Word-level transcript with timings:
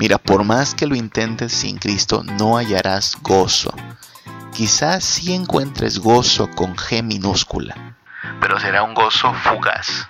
Mira, 0.00 0.16
por 0.16 0.44
más 0.44 0.74
que 0.74 0.86
lo 0.86 0.94
intentes 0.96 1.52
sin 1.52 1.76
Cristo, 1.76 2.24
no 2.24 2.56
hallarás 2.56 3.18
gozo. 3.20 3.74
Quizás 4.50 5.04
sí 5.04 5.34
encuentres 5.34 5.98
gozo 5.98 6.48
con 6.52 6.74
G 6.74 7.02
minúscula, 7.02 7.98
pero 8.40 8.58
será 8.58 8.82
un 8.82 8.94
gozo 8.94 9.34
fugaz, 9.34 10.08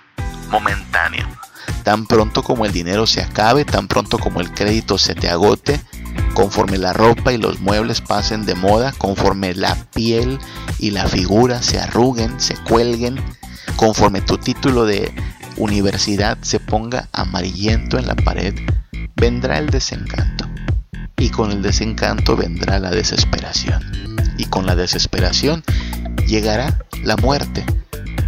momentáneo. 0.49 1.27
Tan 1.83 2.05
pronto 2.05 2.41
como 2.41 2.65
el 2.65 2.71
dinero 2.71 3.05
se 3.05 3.21
acabe, 3.21 3.65
tan 3.65 3.89
pronto 3.89 4.17
como 4.17 4.39
el 4.39 4.53
crédito 4.53 4.97
se 4.97 5.13
te 5.13 5.29
agote, 5.29 5.81
conforme 6.35 6.77
la 6.77 6.93
ropa 6.93 7.33
y 7.33 7.37
los 7.37 7.59
muebles 7.59 7.99
pasen 7.99 8.45
de 8.45 8.55
moda, 8.55 8.93
conforme 8.97 9.53
la 9.55 9.75
piel 9.93 10.39
y 10.79 10.91
la 10.91 11.05
figura 11.05 11.61
se 11.61 11.81
arruguen, 11.81 12.39
se 12.39 12.55
cuelguen, 12.63 13.21
conforme 13.75 14.21
tu 14.21 14.37
título 14.37 14.85
de 14.85 15.13
universidad 15.57 16.37
se 16.43 16.61
ponga 16.61 17.09
amarillento 17.11 17.99
en 17.99 18.07
la 18.07 18.15
pared, 18.15 18.55
vendrá 19.21 19.59
el 19.59 19.69
desencanto. 19.69 20.49
Y 21.15 21.29
con 21.29 21.51
el 21.51 21.61
desencanto 21.61 22.35
vendrá 22.35 22.79
la 22.79 22.89
desesperación. 22.89 23.79
Y 24.37 24.45
con 24.45 24.65
la 24.65 24.75
desesperación 24.75 25.63
llegará 26.25 26.79
la 27.03 27.15
muerte. 27.17 27.63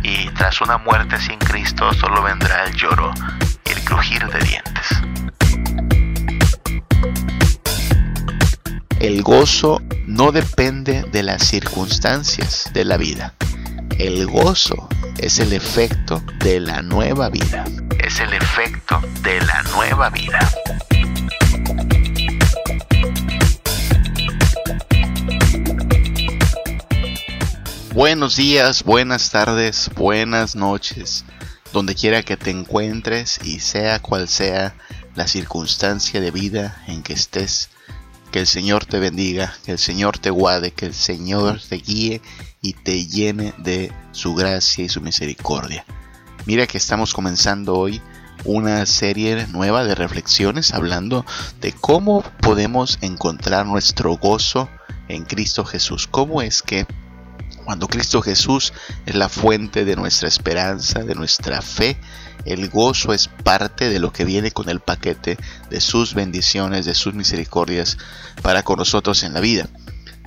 Y 0.03 0.29
tras 0.35 0.61
una 0.61 0.77
muerte 0.77 1.19
sin 1.19 1.39
Cristo 1.39 1.91
solo 1.93 2.21
vendrá 2.21 2.65
el 2.65 2.75
lloro 2.75 3.11
y 3.65 3.71
el 3.71 3.83
crujir 3.83 4.23
de 4.27 4.39
dientes. 4.45 4.87
El 8.99 9.23
gozo 9.23 9.81
no 10.05 10.31
depende 10.31 11.05
de 11.11 11.23
las 11.23 11.43
circunstancias 11.43 12.69
de 12.71 12.85
la 12.85 12.97
vida. 12.97 13.33
El 13.97 14.27
gozo 14.27 14.87
es 15.17 15.39
el 15.39 15.53
efecto 15.53 16.21
de 16.37 16.59
la 16.59 16.83
nueva 16.83 17.29
vida. 17.29 17.65
Es 18.03 18.19
el 18.19 18.33
efecto 18.33 19.01
de 19.21 19.39
la 19.39 19.63
nueva 19.73 20.09
vida. 20.09 20.39
Buenos 27.93 28.35
días, 28.35 28.83
buenas 28.83 29.31
tardes, 29.31 29.89
buenas 29.95 30.53
noches, 30.57 31.23
donde 31.71 31.95
quiera 31.95 32.23
que 32.23 32.35
te 32.35 32.49
encuentres 32.51 33.39
y 33.41 33.61
sea 33.61 34.01
cual 34.01 34.27
sea 34.27 34.75
la 35.15 35.25
circunstancia 35.27 36.19
de 36.19 36.31
vida 36.31 36.83
en 36.87 37.03
que 37.03 37.13
estés 37.13 37.69
que 38.31 38.39
el 38.39 38.47
Señor 38.47 38.85
te 38.85 38.99
bendiga, 38.99 39.55
que 39.63 39.71
el 39.71 39.79
Señor 39.79 40.17
te 40.17 40.29
guarde, 40.29 40.71
que 40.71 40.87
el 40.87 40.93
Señor 40.93 41.61
te 41.69 41.77
guíe 41.77 42.21
y 42.61 42.73
te 42.73 43.05
llene 43.05 43.53
de 43.59 43.93
su 44.11 44.35
gracia 44.35 44.83
y 44.83 44.89
su 44.89 44.99
misericordia. 44.99 45.85
Mira 46.45 46.67
que 46.67 46.77
estamos 46.77 47.13
comenzando 47.13 47.75
hoy 47.75 48.01
una 48.43 48.85
serie 48.85 49.47
nueva 49.47 49.85
de 49.85 49.95
reflexiones 49.95 50.73
hablando 50.73 51.25
de 51.61 51.71
cómo 51.71 52.21
podemos 52.41 52.97
encontrar 52.99 53.65
nuestro 53.65 54.17
gozo 54.17 54.69
en 55.07 55.23
Cristo 55.23 55.63
Jesús. 55.63 56.05
¿Cómo 56.05 56.41
es 56.41 56.61
que 56.61 56.85
cuando 57.63 57.87
Cristo 57.87 58.21
Jesús 58.21 58.73
es 59.05 59.15
la 59.15 59.29
fuente 59.29 59.85
de 59.85 59.95
nuestra 59.95 60.27
esperanza, 60.27 61.03
de 61.03 61.15
nuestra 61.15 61.61
fe, 61.61 61.97
el 62.43 62.69
gozo 62.69 63.13
es 63.13 63.29
parte 63.29 63.89
de 63.89 63.99
lo 63.99 64.11
que 64.11 64.25
viene 64.25 64.51
con 64.51 64.67
el 64.67 64.81
paquete 64.81 65.37
de 65.69 65.79
sus 65.79 66.13
bendiciones, 66.13 66.85
de 66.85 66.93
sus 66.93 67.13
misericordias 67.13 67.97
para 68.41 68.63
con 68.63 68.79
nosotros 68.79 69.23
en 69.23 69.33
la 69.33 69.39
vida. 69.39 69.69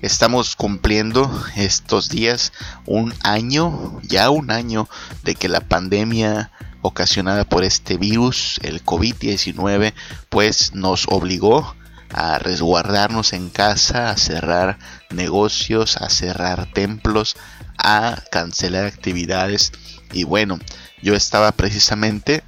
Estamos 0.03 0.57
cumpliendo 0.57 1.31
estos 1.57 2.11
días 2.11 2.53
un 2.85 3.15
año, 3.23 3.99
ya 4.03 4.29
un 4.29 4.51
año 4.51 4.89
de 5.25 5.35
que 5.35 5.49
la 5.49 5.61
pandemia 5.61 6.51
ocasionada 6.83 7.45
por 7.45 7.65
este 7.65 7.97
virus, 7.97 8.61
el 8.63 8.85
COVID-19, 8.85 9.95
pues 10.29 10.75
nos 10.75 11.07
obligó 11.09 11.75
a 12.11 12.39
resguardarnos 12.39 13.33
en 13.33 13.49
casa, 13.49 14.11
a 14.11 14.17
cerrar 14.19 14.79
negocios, 15.11 15.97
a 15.97 16.11
cerrar 16.11 16.71
templos, 16.73 17.35
a 17.79 18.23
cancelar 18.31 18.85
actividades. 18.85 19.73
Y 20.13 20.25
bueno, 20.25 20.59
yo 21.03 21.15
estaba 21.15 21.53
precisamente 21.53 22.45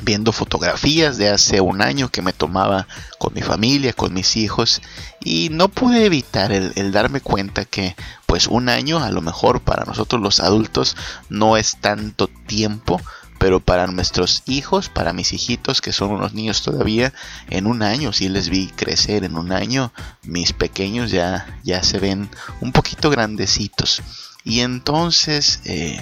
viendo 0.00 0.32
fotografías 0.32 1.18
de 1.18 1.28
hace 1.28 1.60
un 1.60 1.82
año 1.82 2.08
que 2.08 2.22
me 2.22 2.32
tomaba 2.32 2.86
con 3.18 3.34
mi 3.34 3.42
familia, 3.42 3.92
con 3.92 4.14
mis 4.14 4.36
hijos, 4.36 4.80
y 5.20 5.48
no 5.50 5.68
pude 5.68 6.06
evitar 6.06 6.52
el, 6.52 6.92
darme 6.92 7.20
cuenta 7.20 7.64
que 7.64 7.94
pues 8.26 8.46
un 8.46 8.68
año 8.68 9.02
a 9.02 9.10
lo 9.10 9.20
mejor 9.20 9.60
para 9.60 9.84
nosotros 9.84 10.22
los 10.22 10.40
adultos 10.40 10.96
no 11.28 11.56
es 11.56 11.76
tanto 11.76 12.28
tiempo 12.28 13.00
pero 13.38 13.58
para 13.58 13.88
nuestros 13.88 14.44
hijos, 14.46 14.88
para 14.88 15.12
mis 15.12 15.32
hijitos 15.32 15.80
que 15.80 15.92
son 15.92 16.12
unos 16.12 16.32
niños 16.32 16.62
todavía, 16.62 17.12
en 17.50 17.66
un 17.66 17.82
año 17.82 18.12
sí 18.12 18.28
les 18.28 18.48
vi 18.48 18.68
crecer, 18.68 19.24
en 19.24 19.36
un 19.36 19.50
año 19.50 19.92
mis 20.22 20.52
pequeños 20.52 21.10
ya, 21.10 21.58
ya 21.64 21.82
se 21.82 21.98
ven 21.98 22.30
un 22.60 22.70
poquito 22.70 23.10
grandecitos. 23.10 24.00
Y 24.44 24.60
entonces 24.60 25.58
eh, 25.64 26.00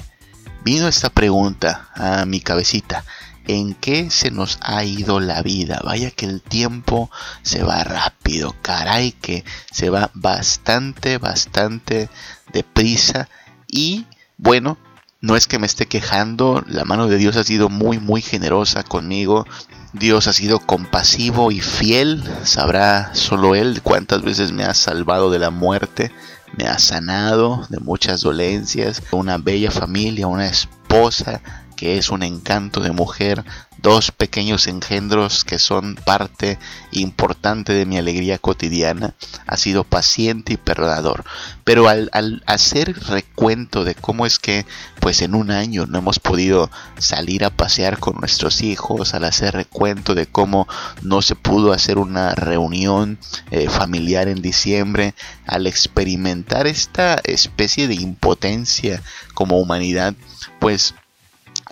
vino 0.64 0.86
esta 0.86 1.08
pregunta 1.08 1.88
a 1.94 2.26
mi 2.26 2.42
cabecita. 2.42 3.06
¿En 3.52 3.74
qué 3.74 4.10
se 4.10 4.30
nos 4.30 4.60
ha 4.62 4.84
ido 4.84 5.18
la 5.18 5.42
vida? 5.42 5.80
Vaya 5.82 6.12
que 6.12 6.24
el 6.24 6.40
tiempo 6.40 7.10
se 7.42 7.64
va 7.64 7.82
rápido, 7.82 8.54
caray 8.62 9.10
que 9.10 9.44
se 9.72 9.90
va 9.90 10.12
bastante, 10.14 11.18
bastante 11.18 12.08
deprisa. 12.52 13.28
Y 13.66 14.06
bueno, 14.38 14.78
no 15.20 15.34
es 15.34 15.48
que 15.48 15.58
me 15.58 15.66
esté 15.66 15.86
quejando, 15.86 16.62
la 16.68 16.84
mano 16.84 17.08
de 17.08 17.16
Dios 17.16 17.36
ha 17.36 17.42
sido 17.42 17.68
muy, 17.68 17.98
muy 17.98 18.22
generosa 18.22 18.84
conmigo. 18.84 19.44
Dios 19.92 20.28
ha 20.28 20.32
sido 20.32 20.60
compasivo 20.60 21.50
y 21.50 21.60
fiel. 21.60 22.22
Sabrá 22.44 23.10
solo 23.16 23.56
Él 23.56 23.80
cuántas 23.82 24.22
veces 24.22 24.52
me 24.52 24.62
ha 24.62 24.74
salvado 24.74 25.28
de 25.28 25.40
la 25.40 25.50
muerte, 25.50 26.12
me 26.56 26.68
ha 26.68 26.78
sanado 26.78 27.66
de 27.68 27.80
muchas 27.80 28.20
dolencias. 28.20 29.02
Una 29.10 29.38
bella 29.38 29.72
familia, 29.72 30.28
una 30.28 30.46
esposa 30.46 31.42
que 31.80 31.96
es 31.96 32.10
un 32.10 32.22
encanto 32.22 32.80
de 32.80 32.92
mujer, 32.92 33.42
dos 33.78 34.12
pequeños 34.12 34.66
engendros 34.66 35.46
que 35.46 35.58
son 35.58 35.94
parte 35.94 36.58
importante 36.92 37.72
de 37.72 37.86
mi 37.86 37.96
alegría 37.96 38.36
cotidiana, 38.36 39.14
ha 39.46 39.56
sido 39.56 39.84
paciente 39.84 40.52
y 40.52 40.56
perdonador. 40.58 41.24
Pero 41.64 41.88
al, 41.88 42.10
hacer 42.44 42.94
recuento 43.08 43.84
de 43.84 43.94
cómo 43.94 44.26
es 44.26 44.38
que 44.38 44.66
pues 45.00 45.22
en 45.22 45.34
un 45.34 45.50
año 45.50 45.86
no 45.86 46.00
hemos 46.00 46.18
podido 46.18 46.70
salir 46.98 47.46
a 47.46 47.56
pasear 47.56 47.98
con 47.98 48.16
nuestros 48.16 48.60
hijos, 48.60 49.14
al 49.14 49.24
hacer 49.24 49.54
recuento 49.54 50.14
de 50.14 50.26
cómo 50.26 50.68
no 51.00 51.22
se 51.22 51.34
pudo 51.34 51.72
hacer 51.72 51.96
una 51.96 52.34
reunión 52.34 53.18
eh, 53.50 53.70
familiar 53.70 54.28
en 54.28 54.42
diciembre, 54.42 55.14
al 55.46 55.66
experimentar 55.66 56.66
esta 56.66 57.14
especie 57.24 57.88
de 57.88 57.94
impotencia 57.94 59.02
como 59.32 59.58
humanidad, 59.58 60.14
pues 60.58 60.94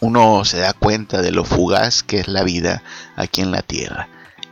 uno 0.01 0.45
se 0.45 0.59
da 0.59 0.73
cuenta 0.73 1.23
de 1.23 1.33
lo 1.33 1.45
fugaz 1.45 2.03
que 2.03 2.21
es 2.21 2.29
la 2.29 2.43
vida 2.43 2.83
aquí 3.17 3.41
en 3.41 3.51
la 3.51 3.63
tierra. 3.63 4.09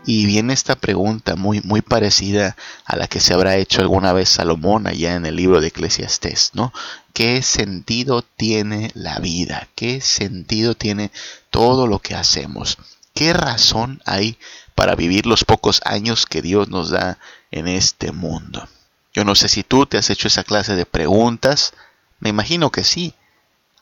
Y 0.08 0.24
viene 0.26 0.52
esta 0.52 0.76
pregunta 0.76 1.34
muy, 1.34 1.60
muy 1.62 1.82
parecida 1.82 2.56
a 2.84 2.96
la 2.96 3.08
que 3.08 3.18
se 3.18 3.34
habrá 3.34 3.56
hecho 3.56 3.80
alguna 3.80 4.12
vez 4.12 4.28
Salomón 4.28 4.86
allá 4.86 5.16
en 5.16 5.26
el 5.26 5.34
libro 5.34 5.60
de 5.60 5.68
Eclesiastés, 5.68 6.52
¿no? 6.54 6.72
¿Qué 7.12 7.42
sentido 7.42 8.22
tiene 8.22 8.92
la 8.94 9.18
vida? 9.18 9.68
¿Qué 9.74 10.00
sentido 10.00 10.76
tiene 10.76 11.10
todo 11.50 11.88
lo 11.88 11.98
que 11.98 12.14
hacemos? 12.14 12.78
¿Qué 13.14 13.32
razón 13.32 14.00
hay 14.04 14.38
para 14.76 14.94
vivir 14.94 15.26
los 15.26 15.44
pocos 15.44 15.80
años 15.84 16.26
que 16.26 16.42
Dios 16.42 16.68
nos 16.68 16.90
da 16.90 17.18
en 17.50 17.66
este 17.66 18.12
mundo? 18.12 18.68
Yo 19.12 19.24
no 19.24 19.34
sé 19.34 19.48
si 19.48 19.64
tú 19.64 19.86
te 19.86 19.98
has 19.98 20.10
hecho 20.10 20.28
esa 20.28 20.44
clase 20.44 20.76
de 20.76 20.86
preguntas, 20.86 21.72
me 22.20 22.28
imagino 22.28 22.70
que 22.70 22.84
sí. 22.84 23.14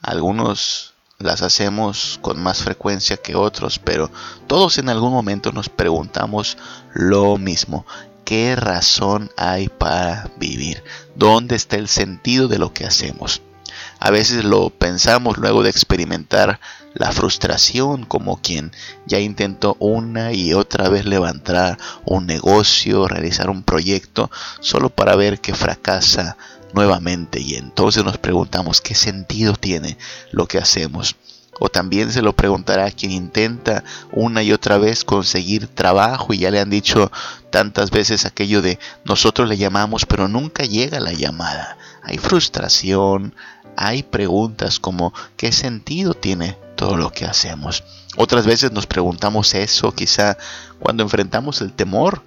Algunos 0.01 0.94
las 1.19 1.43
hacemos 1.43 2.19
con 2.23 2.43
más 2.43 2.62
frecuencia 2.62 3.17
que 3.17 3.35
otros, 3.35 3.79
pero 3.79 4.11
todos 4.47 4.79
en 4.79 4.88
algún 4.88 5.12
momento 5.12 5.53
nos 5.53 5.69
preguntamos 5.69 6.59
lo 6.93 7.37
mismo. 7.38 7.87
¿Qué 8.25 8.56
razón 8.56 9.31
hay 9.37 9.69
para 9.69 10.31
vivir? 10.38 10.83
¿Dónde 11.15 11.56
está 11.56 11.77
el 11.77 11.88
sentido 11.88 12.49
de 12.49 12.59
lo 12.59 12.73
que 12.73 12.87
hacemos? 12.87 13.43
A 13.99 14.11
veces 14.11 14.44
lo 14.44 14.71
pensamos 14.71 15.38
luego 15.38 15.62
de 15.62 15.71
experimentar 15.71 16.61
la 16.94 17.11
frustración 17.11 18.05
como 18.05 18.41
quien 18.41 18.73
ya 19.06 19.19
intentó 19.19 19.77
una 19.79 20.33
y 20.33 20.55
otra 20.55 20.88
vez 20.88 21.05
levantar 21.05 21.79
un 22.05 22.27
negocio, 22.27 23.09
realizar 23.09 23.50
un 23.50 23.62
proyecto, 23.62 24.31
solo 24.61 24.91
para 24.91 25.17
ver 25.17 25.41
que 25.41 25.55
fracasa 25.55 26.37
nuevamente 26.75 27.41
y 27.41 27.55
entonces 27.55 28.05
nos 28.05 28.19
preguntamos 28.19 28.81
qué 28.81 28.94
sentido 28.94 29.55
tiene 29.55 29.97
lo 30.32 30.47
que 30.47 30.59
hacemos. 30.59 31.17
O 31.61 31.69
también 31.69 32.11
se 32.11 32.21
lo 32.21 32.35
preguntará 32.35 32.87
a 32.87 32.91
quien 32.91 33.12
intenta 33.12 33.85
una 34.11 34.43
y 34.43 34.53
otra 34.53 34.76
vez 34.76 35.05
conseguir 35.05 35.69
trabajo 35.69 36.32
y 36.35 36.38
ya 36.38 36.50
le 36.50 36.59
han 36.59 36.69
dicho 36.69 37.12
tantas 37.50 37.93
veces 37.93 38.25
aquello 38.25 38.61
de 38.61 38.81
nosotros 39.05 39.49
le 39.49 39.56
llamamos 39.56 40.05
pero 40.05 40.26
nunca 40.26 40.65
llega 40.65 40.99
la 40.99 41.12
llamada. 41.12 41.79
Hay 42.03 42.19
frustración, 42.19 43.35
hay 43.76 44.03
preguntas 44.03 44.81
como 44.81 45.15
¿qué 45.37 45.53
sentido 45.53 46.15
tiene 46.15 46.56
todo 46.75 46.97
lo 46.97 47.11
que 47.11 47.25
hacemos. 47.25 47.85
Otras 48.17 48.47
veces 48.47 48.73
nos 48.73 48.87
preguntamos 48.87 49.55
eso, 49.55 49.93
quizá 49.93 50.37
cuando 50.81 51.03
enfrentamos 51.03 51.61
el 51.61 51.73
temor, 51.73 52.23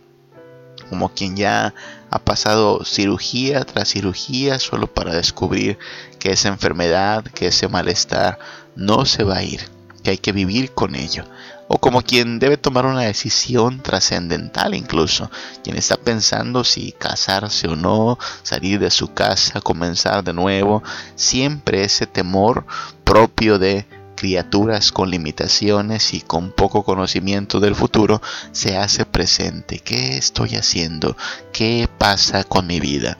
como 0.89 1.09
quien 1.09 1.35
ya 1.35 1.73
ha 2.09 2.19
pasado 2.19 2.83
cirugía 2.85 3.65
tras 3.65 3.89
cirugía 3.89 4.59
solo 4.59 4.87
para 4.87 5.13
descubrir 5.13 5.77
que 6.19 6.31
esa 6.31 6.49
enfermedad, 6.49 7.23
que 7.25 7.47
ese 7.47 7.67
malestar 7.67 8.39
no 8.75 9.05
se 9.05 9.23
va 9.23 9.37
a 9.37 9.43
ir, 9.43 9.61
que 10.03 10.11
hay 10.11 10.17
que 10.17 10.31
vivir 10.31 10.71
con 10.71 10.95
ello. 10.95 11.25
O 11.69 11.79
como 11.79 12.01
quien 12.01 12.39
debe 12.39 12.55
tomar 12.55 12.85
una 12.85 13.01
decisión 13.01 13.81
trascendental 13.81 14.73
incluso, 14.73 15.29
quien 15.63 15.75
está 15.75 15.97
pensando 15.97 16.63
si 16.63 16.93
casarse 16.93 17.67
o 17.67 17.75
no, 17.75 18.17
salir 18.41 18.79
de 18.79 18.89
su 18.89 19.13
casa, 19.13 19.59
comenzar 19.59 20.23
de 20.23 20.31
nuevo, 20.31 20.81
siempre 21.15 21.83
ese 21.83 22.07
temor 22.07 22.65
propio 23.03 23.59
de 23.59 23.85
criaturas 24.17 24.91
con 24.91 25.09
limitaciones 25.09 26.13
y 26.13 26.19
con 26.19 26.51
poco 26.51 26.83
conocimiento 26.83 27.61
del 27.61 27.75
futuro 27.75 28.21
se 28.51 28.75
hace 28.75 29.05
presente. 29.05 29.79
¿Qué 29.79 30.17
estoy 30.17 30.55
haciendo? 30.55 31.15
¿Qué 31.53 31.87
pasa 31.97 32.43
con 32.43 32.67
mi 32.67 32.81
vida? 32.81 33.17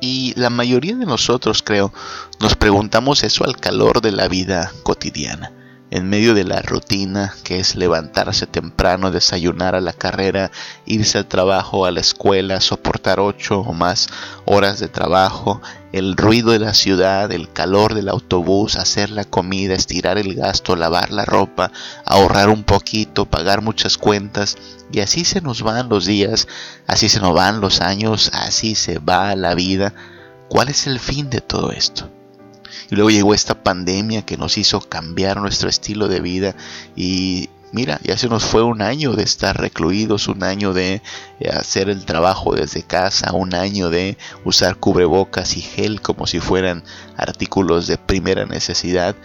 Y 0.00 0.34
la 0.34 0.50
mayoría 0.50 0.96
de 0.96 1.06
nosotros, 1.06 1.62
creo, 1.62 1.92
nos 2.40 2.56
preguntamos 2.56 3.22
eso 3.22 3.44
al 3.44 3.56
calor 3.56 4.00
de 4.00 4.10
la 4.10 4.26
vida 4.26 4.72
cotidiana 4.82 5.52
en 5.94 6.10
medio 6.10 6.34
de 6.34 6.42
la 6.42 6.60
rutina 6.60 7.36
que 7.44 7.60
es 7.60 7.76
levantarse 7.76 8.48
temprano, 8.48 9.12
desayunar 9.12 9.76
a 9.76 9.80
la 9.80 9.92
carrera, 9.92 10.50
irse 10.86 11.18
al 11.18 11.26
trabajo, 11.26 11.86
a 11.86 11.92
la 11.92 12.00
escuela, 12.00 12.60
soportar 12.60 13.20
ocho 13.20 13.60
o 13.60 13.72
más 13.72 14.08
horas 14.44 14.80
de 14.80 14.88
trabajo, 14.88 15.62
el 15.92 16.16
ruido 16.16 16.50
de 16.50 16.58
la 16.58 16.74
ciudad, 16.74 17.30
el 17.30 17.48
calor 17.52 17.94
del 17.94 18.08
autobús, 18.08 18.74
hacer 18.74 19.10
la 19.10 19.22
comida, 19.22 19.74
estirar 19.74 20.18
el 20.18 20.34
gasto, 20.34 20.74
lavar 20.74 21.12
la 21.12 21.24
ropa, 21.24 21.70
ahorrar 22.04 22.48
un 22.48 22.64
poquito, 22.64 23.26
pagar 23.26 23.62
muchas 23.62 23.96
cuentas, 23.96 24.58
y 24.90 24.98
así 24.98 25.24
se 25.24 25.42
nos 25.42 25.62
van 25.62 25.88
los 25.88 26.06
días, 26.06 26.48
así 26.88 27.08
se 27.08 27.20
nos 27.20 27.34
van 27.34 27.60
los 27.60 27.80
años, 27.80 28.32
así 28.34 28.74
se 28.74 28.98
va 28.98 29.36
la 29.36 29.54
vida. 29.54 29.94
¿Cuál 30.48 30.70
es 30.70 30.88
el 30.88 30.98
fin 30.98 31.30
de 31.30 31.40
todo 31.40 31.70
esto? 31.70 32.10
Y 32.90 32.96
luego 32.96 33.10
llegó 33.10 33.34
esta 33.34 33.62
pandemia 33.62 34.22
que 34.22 34.36
nos 34.36 34.58
hizo 34.58 34.80
cambiar 34.80 35.40
nuestro 35.40 35.68
estilo 35.68 36.08
de 36.08 36.20
vida 36.20 36.54
y 36.96 37.48
mira, 37.72 37.98
ya 38.04 38.16
se 38.16 38.28
nos 38.28 38.44
fue 38.44 38.62
un 38.62 38.82
año 38.82 39.14
de 39.14 39.24
estar 39.24 39.60
recluidos, 39.60 40.28
un 40.28 40.44
año 40.44 40.72
de 40.72 41.02
eh, 41.40 41.48
hacer 41.50 41.90
el 41.90 42.04
trabajo 42.04 42.54
desde 42.54 42.84
casa, 42.84 43.32
un 43.32 43.54
año 43.54 43.90
de 43.90 44.16
usar 44.44 44.76
cubrebocas 44.76 45.56
y 45.56 45.60
gel 45.60 46.00
como 46.00 46.26
si 46.26 46.38
fueran 46.38 46.84
artículos 47.16 47.88
de 47.88 47.98
primera 47.98 48.46
necesidad. 48.46 49.16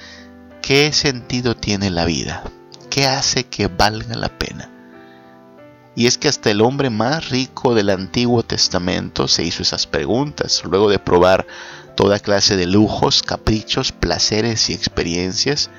¿Qué 0.61 0.91
sentido 0.93 1.55
tiene 1.55 1.91
la 1.91 2.05
vida? 2.05 2.43
¿Qué 2.89 3.05
hace 3.05 3.43
que 3.45 3.67
valga 3.67 4.15
la 4.15 4.29
pena? 4.29 4.78
Y 5.99 6.07
es 6.07 6.17
que 6.17 6.29
hasta 6.29 6.49
el 6.49 6.61
hombre 6.61 6.89
más 6.89 7.27
rico 7.27 7.75
del 7.75 7.89
Antiguo 7.89 8.41
Testamento 8.41 9.27
se 9.27 9.43
hizo 9.43 9.63
esas 9.63 9.85
preguntas 9.85 10.63
luego 10.63 10.89
de 10.89 10.97
probar 10.97 11.45
toda 11.97 12.19
clase 12.19 12.55
de 12.55 12.65
lujos, 12.65 13.21
caprichos, 13.21 13.91
placeres 13.91 14.69
y 14.69 14.73
experiencias. 14.73 15.69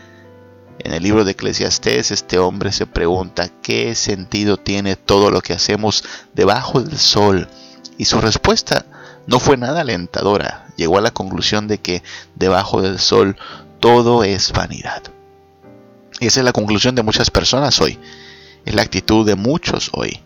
En 0.78 0.92
el 0.92 1.04
libro 1.04 1.24
de 1.24 1.30
Eclesiastés 1.30 2.10
este 2.10 2.38
hombre 2.38 2.70
se 2.70 2.84
pregunta 2.84 3.48
qué 3.62 3.94
sentido 3.94 4.58
tiene 4.58 4.94
todo 4.94 5.30
lo 5.30 5.40
que 5.40 5.54
hacemos 5.54 6.04
debajo 6.34 6.82
del 6.82 6.98
sol 6.98 7.48
y 7.96 8.04
su 8.04 8.20
respuesta 8.20 8.84
no 9.26 9.40
fue 9.40 9.56
nada 9.56 9.80
alentadora. 9.80 10.66
Llegó 10.76 10.98
a 10.98 11.00
la 11.00 11.12
conclusión 11.12 11.66
de 11.66 11.78
que 11.78 12.02
debajo 12.34 12.82
del 12.82 12.98
sol 12.98 13.38
todo 13.78 14.22
es 14.22 14.52
vanidad. 14.52 15.02
Y 16.20 16.26
esa 16.26 16.40
es 16.40 16.44
la 16.44 16.52
conclusión 16.52 16.94
de 16.94 17.04
muchas 17.04 17.30
personas 17.30 17.80
hoy. 17.80 17.98
Es 18.64 18.74
la 18.74 18.82
actitud 18.82 19.26
de 19.26 19.36
muchos 19.36 19.90
hoy. 19.92 20.20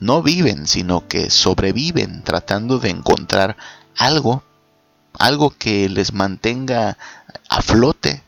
No 0.00 0.22
viven, 0.22 0.66
sino 0.66 1.06
que 1.06 1.30
sobreviven 1.30 2.24
tratando 2.24 2.78
de 2.78 2.90
encontrar 2.90 3.56
algo 3.96 4.42
algo 5.18 5.50
que 5.50 5.88
les 5.88 6.12
mantenga 6.12 6.98
a 7.48 7.62
flote. 7.62 8.22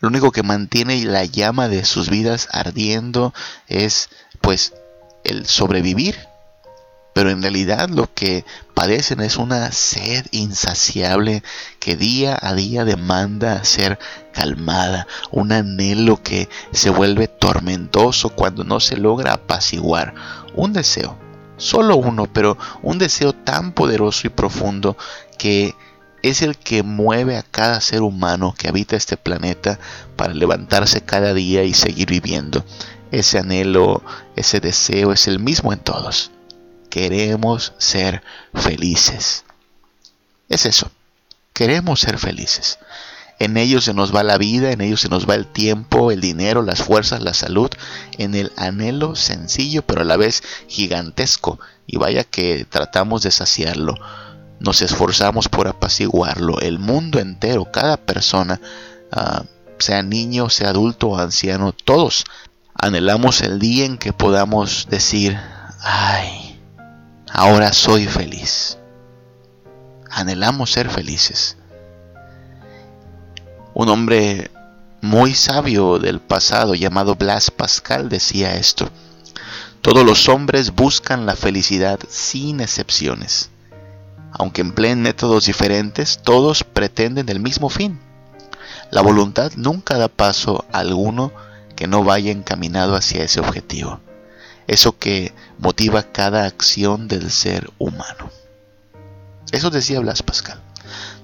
Lo 0.00 0.08
único 0.08 0.32
que 0.32 0.42
mantiene 0.42 1.04
la 1.04 1.24
llama 1.24 1.68
de 1.68 1.84
sus 1.84 2.10
vidas 2.10 2.48
ardiendo 2.52 3.32
es 3.68 4.10
pues 4.40 4.74
el 5.24 5.46
sobrevivir. 5.46 6.16
Pero 7.14 7.30
en 7.30 7.40
realidad 7.40 7.88
lo 7.88 8.12
que 8.12 8.44
padecen 8.74 9.20
es 9.20 9.36
una 9.36 9.70
sed 9.70 10.26
insaciable 10.32 11.42
que 11.78 11.96
día 11.96 12.36
a 12.42 12.54
día 12.54 12.84
demanda 12.84 13.64
ser 13.64 13.98
calmada, 14.32 15.06
un 15.30 15.52
anhelo 15.52 16.20
que 16.22 16.48
se 16.72 16.90
vuelve 16.90 17.28
tormentoso 17.28 18.30
cuando 18.30 18.64
no 18.64 18.80
se 18.80 18.96
logra 18.96 19.34
apaciguar, 19.34 20.14
un 20.54 20.72
deseo, 20.72 21.16
solo 21.56 21.96
uno, 21.96 22.26
pero 22.26 22.58
un 22.82 22.98
deseo 22.98 23.32
tan 23.32 23.72
poderoso 23.72 24.26
y 24.26 24.30
profundo 24.30 24.96
que 25.38 25.74
es 26.22 26.42
el 26.42 26.56
que 26.56 26.82
mueve 26.82 27.36
a 27.36 27.42
cada 27.42 27.80
ser 27.80 28.02
humano 28.02 28.54
que 28.58 28.66
habita 28.66 28.96
este 28.96 29.16
planeta 29.16 29.78
para 30.16 30.34
levantarse 30.34 31.02
cada 31.02 31.32
día 31.32 31.62
y 31.62 31.74
seguir 31.74 32.08
viviendo. 32.08 32.64
Ese 33.12 33.38
anhelo, 33.38 34.02
ese 34.34 34.58
deseo 34.58 35.12
es 35.12 35.28
el 35.28 35.38
mismo 35.38 35.72
en 35.72 35.78
todos. 35.78 36.33
Queremos 36.94 37.72
ser 37.76 38.22
felices. 38.54 39.44
Es 40.48 40.64
eso. 40.64 40.92
Queremos 41.52 41.98
ser 41.98 42.18
felices. 42.18 42.78
En 43.40 43.56
ellos 43.56 43.82
se 43.82 43.94
nos 43.94 44.14
va 44.14 44.22
la 44.22 44.38
vida, 44.38 44.70
en 44.70 44.80
ellos 44.80 45.00
se 45.00 45.08
nos 45.08 45.28
va 45.28 45.34
el 45.34 45.48
tiempo, 45.48 46.12
el 46.12 46.20
dinero, 46.20 46.62
las 46.62 46.84
fuerzas, 46.84 47.20
la 47.20 47.34
salud, 47.34 47.68
en 48.16 48.36
el 48.36 48.52
anhelo 48.56 49.16
sencillo 49.16 49.82
pero 49.82 50.02
a 50.02 50.04
la 50.04 50.16
vez 50.16 50.44
gigantesco. 50.68 51.58
Y 51.84 51.96
vaya 51.96 52.22
que 52.22 52.64
tratamos 52.64 53.24
de 53.24 53.32
saciarlo 53.32 53.96
nos 54.60 54.80
esforzamos 54.80 55.48
por 55.48 55.66
apaciguarlo. 55.66 56.60
El 56.60 56.78
mundo 56.78 57.18
entero, 57.18 57.72
cada 57.72 57.96
persona, 57.96 58.60
ah, 59.10 59.42
sea 59.80 60.04
niño, 60.04 60.48
sea 60.48 60.68
adulto 60.68 61.08
o 61.08 61.18
anciano, 61.18 61.72
todos 61.72 62.24
anhelamos 62.72 63.40
el 63.40 63.58
día 63.58 63.84
en 63.84 63.98
que 63.98 64.12
podamos 64.12 64.86
decir, 64.88 65.36
ay, 65.80 66.33
ahora 67.34 67.74
soy 67.74 68.06
feliz. 68.06 68.78
Anhelamos 70.10 70.72
ser 70.72 70.88
felices. 70.88 71.58
Un 73.74 73.90
hombre 73.90 74.50
muy 75.02 75.34
sabio 75.34 75.98
del 75.98 76.20
pasado 76.20 76.74
llamado 76.74 77.14
Blas 77.16 77.50
Pascal 77.50 78.08
decía 78.08 78.54
esto. 78.54 78.88
Todos 79.82 80.06
los 80.06 80.30
hombres 80.30 80.74
buscan 80.74 81.26
la 81.26 81.36
felicidad 81.36 81.98
sin 82.08 82.60
excepciones 82.60 83.50
aunque 84.34 84.60
empleen 84.60 85.00
métodos 85.00 85.46
diferentes, 85.46 86.18
todos 86.22 86.64
pretenden 86.64 87.28
el 87.28 87.38
mismo 87.38 87.70
fin. 87.70 88.00
La 88.90 89.00
voluntad 89.00 89.52
nunca 89.56 89.96
da 89.96 90.08
paso 90.08 90.64
a 90.72 90.80
alguno 90.80 91.32
que 91.76 91.86
no 91.86 92.02
vaya 92.02 92.32
encaminado 92.32 92.96
hacia 92.96 93.22
ese 93.22 93.40
objetivo. 93.40 94.00
Eso 94.66 94.98
que 94.98 95.34
motiva 95.58 96.02
cada 96.02 96.46
acción 96.46 97.08
del 97.08 97.30
ser 97.30 97.70
humano. 97.78 98.30
Eso 99.52 99.70
decía 99.70 100.00
Blas 100.00 100.22
Pascal. 100.22 100.60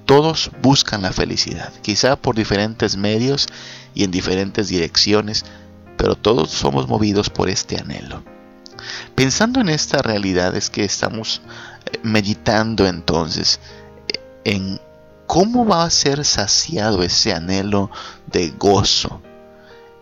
Todos 0.07 0.51
buscan 0.63 1.03
la 1.03 1.13
felicidad, 1.13 1.73
quizá 1.83 2.17
por 2.17 2.35
diferentes 2.35 2.97
medios 2.97 3.47
y 3.95 4.05
en 4.05 4.11
diferentes 4.11 4.69
direcciones, 4.69 5.45
pero 5.97 6.17
todos 6.17 6.51
somos 6.51 6.89
movidos 6.89 7.31
por 7.31 7.49
este 7.49 7.79
anhelo. 7.79 8.23
Pensando 9.15 9.61
en 9.61 9.69
esta 9.69 10.03
realidad 10.03 10.57
es 10.57 10.71
que 10.71 10.85
estamos 10.85 11.43
meditando 12.03 12.87
entonces 12.87 13.61
en 14.45 14.81
cómo 15.27 15.67
va 15.67 15.85
a 15.85 15.91
ser 15.91 16.25
saciado 16.25 17.03
ese 17.03 17.33
anhelo 17.33 17.91
de 18.27 18.51
gozo. 18.51 19.23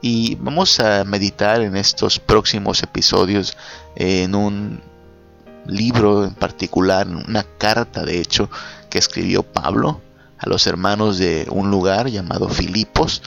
Y 0.00 0.36
vamos 0.36 0.78
a 0.80 1.04
meditar 1.04 1.60
en 1.60 1.76
estos 1.76 2.18
próximos 2.20 2.82
episodios 2.82 3.56
en 3.96 4.34
un 4.34 4.80
libro 5.66 6.24
en 6.24 6.34
particular, 6.34 7.06
una 7.06 7.44
carta 7.58 8.04
de 8.04 8.20
hecho 8.20 8.48
que 8.90 8.98
escribió 8.98 9.42
Pablo 9.42 10.00
a 10.38 10.48
los 10.48 10.66
hermanos 10.66 11.18
de 11.18 11.46
un 11.50 11.70
lugar 11.70 12.08
llamado 12.08 12.48
Filipos, 12.48 13.22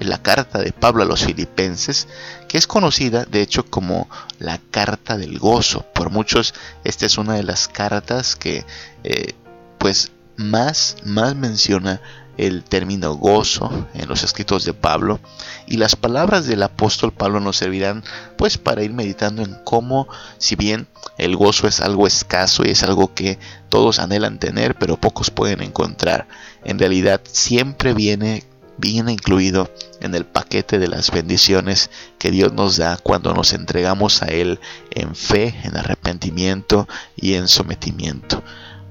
la 0.00 0.20
carta 0.20 0.58
de 0.58 0.72
Pablo 0.72 1.02
a 1.02 1.06
los 1.06 1.24
filipenses, 1.24 2.08
que 2.48 2.58
es 2.58 2.66
conocida 2.66 3.24
de 3.24 3.40
hecho 3.40 3.64
como 3.64 4.08
la 4.38 4.58
carta 4.70 5.16
del 5.16 5.38
gozo. 5.38 5.86
Por 5.94 6.10
muchos 6.10 6.54
esta 6.84 7.06
es 7.06 7.18
una 7.18 7.34
de 7.34 7.44
las 7.44 7.68
cartas 7.68 8.36
que 8.36 8.66
eh, 9.04 9.34
pues 9.78 10.10
más, 10.36 10.96
más 11.04 11.34
menciona 11.34 12.00
el 12.36 12.64
término 12.64 13.14
gozo 13.14 13.86
en 13.94 14.08
los 14.08 14.22
escritos 14.22 14.64
de 14.64 14.74
Pablo 14.74 15.20
y 15.66 15.76
las 15.76 15.96
palabras 15.96 16.46
del 16.46 16.62
apóstol 16.62 17.12
Pablo 17.12 17.40
nos 17.40 17.56
servirán 17.56 18.04
pues 18.36 18.58
para 18.58 18.82
ir 18.82 18.92
meditando 18.92 19.42
en 19.42 19.56
cómo 19.64 20.08
si 20.38 20.56
bien 20.56 20.86
el 21.18 21.36
gozo 21.36 21.66
es 21.66 21.80
algo 21.80 22.06
escaso 22.06 22.64
y 22.64 22.70
es 22.70 22.82
algo 22.82 23.14
que 23.14 23.38
todos 23.68 23.98
anhelan 23.98 24.38
tener 24.38 24.74
pero 24.76 24.96
pocos 24.96 25.30
pueden 25.30 25.62
encontrar 25.62 26.28
en 26.64 26.78
realidad 26.78 27.20
siempre 27.24 27.94
viene 27.94 28.44
viene 28.78 29.12
incluido 29.12 29.70
en 30.00 30.14
el 30.14 30.24
paquete 30.24 30.78
de 30.78 30.88
las 30.88 31.10
bendiciones 31.10 31.90
que 32.18 32.30
Dios 32.30 32.52
nos 32.52 32.76
da 32.76 32.98
cuando 32.98 33.32
nos 33.32 33.52
entregamos 33.52 34.22
a 34.22 34.26
Él 34.26 34.60
en 34.90 35.14
fe, 35.14 35.54
en 35.64 35.76
arrepentimiento 35.76 36.86
y 37.16 37.34
en 37.34 37.48
sometimiento. 37.48 38.42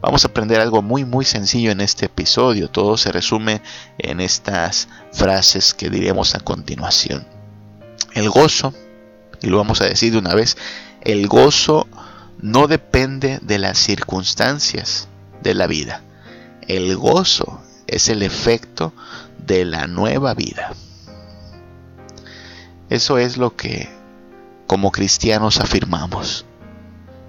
Vamos 0.06 0.24
a 0.24 0.28
aprender 0.28 0.62
algo 0.62 0.84
muy 0.84 1.04
muy 1.04 1.26
sencillo 1.26 1.72
en 1.72 1.82
este 1.82 2.06
episodio. 2.06 2.70
Todo 2.70 2.96
se 2.96 3.12
resume 3.12 3.64
en 3.98 4.22
estas 4.22 4.88
frases 5.12 5.74
que 5.74 5.90
diremos 5.90 6.36
a 6.36 6.42
continuación. 6.42 7.26
El 8.14 8.30
gozo, 8.30 8.72
y 9.42 9.48
lo 9.48 9.58
vamos 9.58 9.82
a 9.82 9.86
decir 9.86 10.12
de 10.12 10.20
una 10.20 10.36
vez, 10.36 10.58
el 11.02 11.28
gozo 11.28 11.88
no 12.40 12.68
depende 12.68 13.40
de 13.42 13.58
las 13.58 13.80
circunstancias 13.80 15.08
de 15.42 15.56
la 15.56 15.66
vida. 15.66 16.04
El 16.68 16.96
gozo 16.98 17.60
es 17.88 18.08
el 18.08 18.22
efecto 18.22 18.94
de 19.40 19.66
la 19.66 19.88
nueva 19.88 20.36
vida. 20.36 20.72
Eso 22.92 23.18
es 23.18 23.38
lo 23.38 23.56
que 23.56 23.90
como 24.68 24.92
cristianos 24.92 25.60
afirmamos 25.60 26.46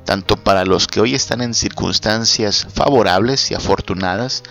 tanto 0.07 0.37
para 0.37 0.65
los 0.65 0.87
que 0.87 1.01
hoy 1.01 1.15
están 1.15 1.43
en 1.43 1.53
circunstancias 1.53 2.67
favorables 2.73 3.51
y 3.51 3.55
afortunadas, 3.55 4.45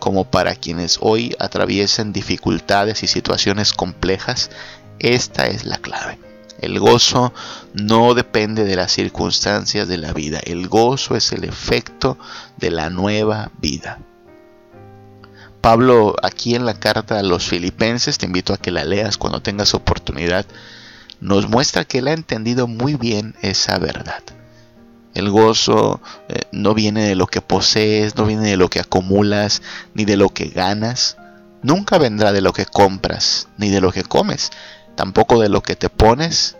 como 0.00 0.24
para 0.24 0.56
quienes 0.56 0.98
hoy 1.00 1.36
atraviesan 1.38 2.12
dificultades 2.12 3.02
y 3.02 3.06
situaciones 3.06 3.72
complejas, 3.72 4.50
esta 4.98 5.46
es 5.46 5.64
la 5.64 5.78
clave. 5.78 6.18
El 6.60 6.80
gozo 6.80 7.34
no 7.74 8.14
depende 8.14 8.64
de 8.64 8.76
las 8.76 8.92
circunstancias 8.92 9.86
de 9.88 9.98
la 9.98 10.12
vida, 10.12 10.40
el 10.42 10.68
gozo 10.68 11.16
es 11.16 11.32
el 11.32 11.44
efecto 11.44 12.18
de 12.56 12.70
la 12.70 12.88
nueva 12.88 13.50
vida. 13.60 13.98
Pablo 15.60 16.16
aquí 16.22 16.54
en 16.54 16.64
la 16.64 16.74
carta 16.74 17.18
a 17.18 17.22
los 17.22 17.46
filipenses, 17.46 18.18
te 18.18 18.26
invito 18.26 18.54
a 18.54 18.58
que 18.58 18.70
la 18.70 18.84
leas 18.84 19.18
cuando 19.18 19.42
tengas 19.42 19.74
oportunidad, 19.74 20.46
nos 21.20 21.48
muestra 21.48 21.84
que 21.84 21.98
él 21.98 22.08
ha 22.08 22.12
entendido 22.12 22.66
muy 22.66 22.94
bien 22.94 23.34
esa 23.42 23.78
verdad. 23.78 24.22
El 25.14 25.30
gozo 25.30 26.00
eh, 26.28 26.40
no 26.50 26.74
viene 26.74 27.04
de 27.08 27.14
lo 27.14 27.28
que 27.28 27.40
posees, 27.40 28.16
no 28.16 28.26
viene 28.26 28.50
de 28.50 28.56
lo 28.56 28.68
que 28.68 28.80
acumulas, 28.80 29.62
ni 29.94 30.04
de 30.04 30.16
lo 30.16 30.30
que 30.30 30.46
ganas. 30.46 31.16
Nunca 31.62 31.98
vendrá 31.98 32.32
de 32.32 32.40
lo 32.40 32.52
que 32.52 32.66
compras, 32.66 33.48
ni 33.56 33.70
de 33.70 33.80
lo 33.80 33.92
que 33.92 34.02
comes. 34.02 34.50
Tampoco 34.96 35.40
de 35.40 35.48
lo 35.48 35.62
que 35.62 35.76
te 35.76 35.88
pones. 35.88 36.56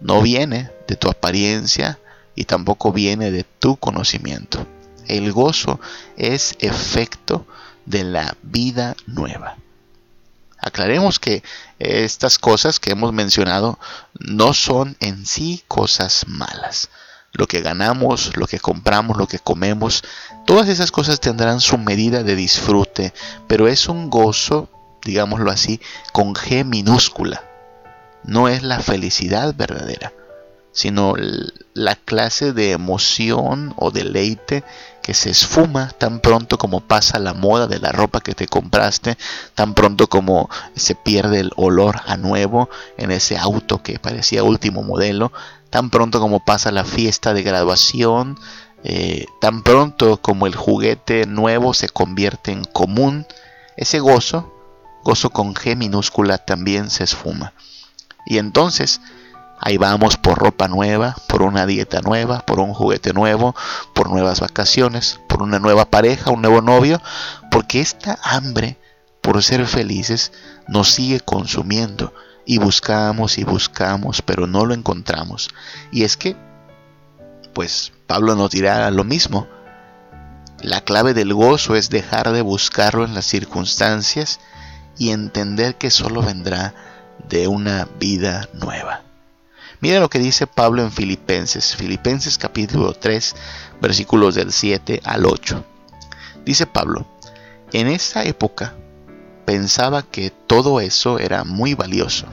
No 0.00 0.22
viene 0.22 0.70
de 0.86 0.96
tu 0.96 1.10
apariencia 1.10 1.98
y 2.34 2.44
tampoco 2.44 2.92
viene 2.92 3.30
de 3.30 3.44
tu 3.44 3.76
conocimiento. 3.76 4.66
El 5.06 5.32
gozo 5.32 5.78
es 6.16 6.54
efecto 6.60 7.46
de 7.84 8.04
la 8.04 8.36
vida 8.42 8.96
nueva. 9.06 9.56
Aclaremos 10.58 11.18
que 11.18 11.42
estas 11.78 12.38
cosas 12.38 12.80
que 12.80 12.92
hemos 12.92 13.12
mencionado 13.12 13.78
no 14.18 14.54
son 14.54 14.96
en 15.00 15.26
sí 15.26 15.62
cosas 15.68 16.24
malas 16.26 16.88
lo 17.32 17.46
que 17.46 17.60
ganamos, 17.60 18.36
lo 18.36 18.46
que 18.46 18.58
compramos, 18.58 19.16
lo 19.16 19.26
que 19.26 19.38
comemos, 19.38 20.02
todas 20.46 20.68
esas 20.68 20.90
cosas 20.90 21.20
tendrán 21.20 21.60
su 21.60 21.78
medida 21.78 22.22
de 22.22 22.34
disfrute, 22.34 23.12
pero 23.46 23.68
es 23.68 23.88
un 23.88 24.10
gozo, 24.10 24.68
digámoslo 25.04 25.50
así, 25.50 25.80
con 26.12 26.34
G 26.34 26.64
minúscula. 26.64 27.44
No 28.24 28.48
es 28.48 28.62
la 28.62 28.80
felicidad 28.80 29.54
verdadera, 29.54 30.12
sino 30.72 31.14
la 31.74 31.96
clase 31.96 32.52
de 32.52 32.72
emoción 32.72 33.74
o 33.76 33.90
deleite 33.90 34.64
que 35.08 35.14
se 35.14 35.30
esfuma 35.30 35.88
tan 35.88 36.20
pronto 36.20 36.58
como 36.58 36.82
pasa 36.82 37.18
la 37.18 37.32
moda 37.32 37.66
de 37.66 37.78
la 37.78 37.92
ropa 37.92 38.20
que 38.20 38.34
te 38.34 38.46
compraste, 38.46 39.16
tan 39.54 39.72
pronto 39.72 40.06
como 40.06 40.50
se 40.76 40.94
pierde 40.94 41.40
el 41.40 41.50
olor 41.56 42.02
a 42.04 42.18
nuevo 42.18 42.68
en 42.98 43.10
ese 43.10 43.38
auto 43.38 43.82
que 43.82 43.98
parecía 43.98 44.44
último 44.44 44.82
modelo, 44.82 45.32
tan 45.70 45.88
pronto 45.88 46.20
como 46.20 46.44
pasa 46.44 46.72
la 46.72 46.84
fiesta 46.84 47.32
de 47.32 47.42
graduación, 47.42 48.38
eh, 48.84 49.24
tan 49.40 49.62
pronto 49.62 50.18
como 50.18 50.46
el 50.46 50.54
juguete 50.54 51.24
nuevo 51.24 51.72
se 51.72 51.88
convierte 51.88 52.52
en 52.52 52.64
común, 52.64 53.26
ese 53.78 54.00
gozo, 54.00 54.52
gozo 55.04 55.30
con 55.30 55.54
G 55.54 55.74
minúscula, 55.74 56.36
también 56.36 56.90
se 56.90 57.04
esfuma. 57.04 57.54
Y 58.26 58.36
entonces, 58.36 59.00
ahí 59.60 59.76
vamos 59.76 60.16
por 60.16 60.38
ropa 60.38 60.68
nueva, 60.68 61.16
por 61.28 61.42
una 61.42 61.66
dieta 61.66 62.00
nueva, 62.00 62.40
por 62.40 62.60
un 62.60 62.74
juguete 62.74 63.12
nuevo, 63.12 63.54
por 63.94 64.10
nuevas 64.10 64.40
vacaciones, 64.40 65.20
por 65.28 65.42
una 65.42 65.58
nueva 65.58 65.86
pareja, 65.86 66.30
un 66.30 66.42
nuevo 66.42 66.62
novio, 66.62 67.00
porque 67.50 67.80
esta 67.80 68.18
hambre 68.22 68.78
por 69.20 69.42
ser 69.42 69.66
felices 69.66 70.32
nos 70.68 70.90
sigue 70.90 71.20
consumiendo 71.20 72.14
y 72.46 72.56
buscamos 72.56 73.36
y 73.36 73.44
buscamos, 73.44 74.22
pero 74.22 74.46
no 74.46 74.64
lo 74.64 74.72
encontramos. 74.72 75.50
Y 75.92 76.04
es 76.04 76.16
que, 76.16 76.34
pues 77.52 77.92
Pablo 78.06 78.36
nos 78.36 78.50
dirá 78.50 78.90
lo 78.90 79.04
mismo. 79.04 79.46
La 80.62 80.80
clave 80.80 81.12
del 81.12 81.34
gozo 81.34 81.76
es 81.76 81.90
dejar 81.90 82.32
de 82.32 82.40
buscarlo 82.40 83.04
en 83.04 83.14
las 83.14 83.26
circunstancias 83.26 84.40
y 84.96 85.10
entender 85.10 85.76
que 85.76 85.90
solo 85.90 86.22
vendrá 86.22 86.74
de 87.28 87.48
una 87.48 87.86
vida 88.00 88.48
nueva. 88.54 89.02
Mira 89.80 90.00
lo 90.00 90.10
que 90.10 90.18
dice 90.18 90.48
Pablo 90.48 90.82
en 90.82 90.90
Filipenses, 90.90 91.76
Filipenses 91.76 92.36
capítulo 92.36 92.94
3, 92.94 93.36
versículos 93.80 94.34
del 94.34 94.52
7 94.52 95.02
al 95.04 95.24
8. 95.24 95.64
Dice 96.44 96.66
Pablo, 96.66 97.06
en 97.72 97.86
esa 97.86 98.24
época 98.24 98.74
pensaba 99.46 100.02
que 100.02 100.30
todo 100.30 100.80
eso 100.80 101.20
era 101.20 101.44
muy 101.44 101.74
valioso. 101.74 102.26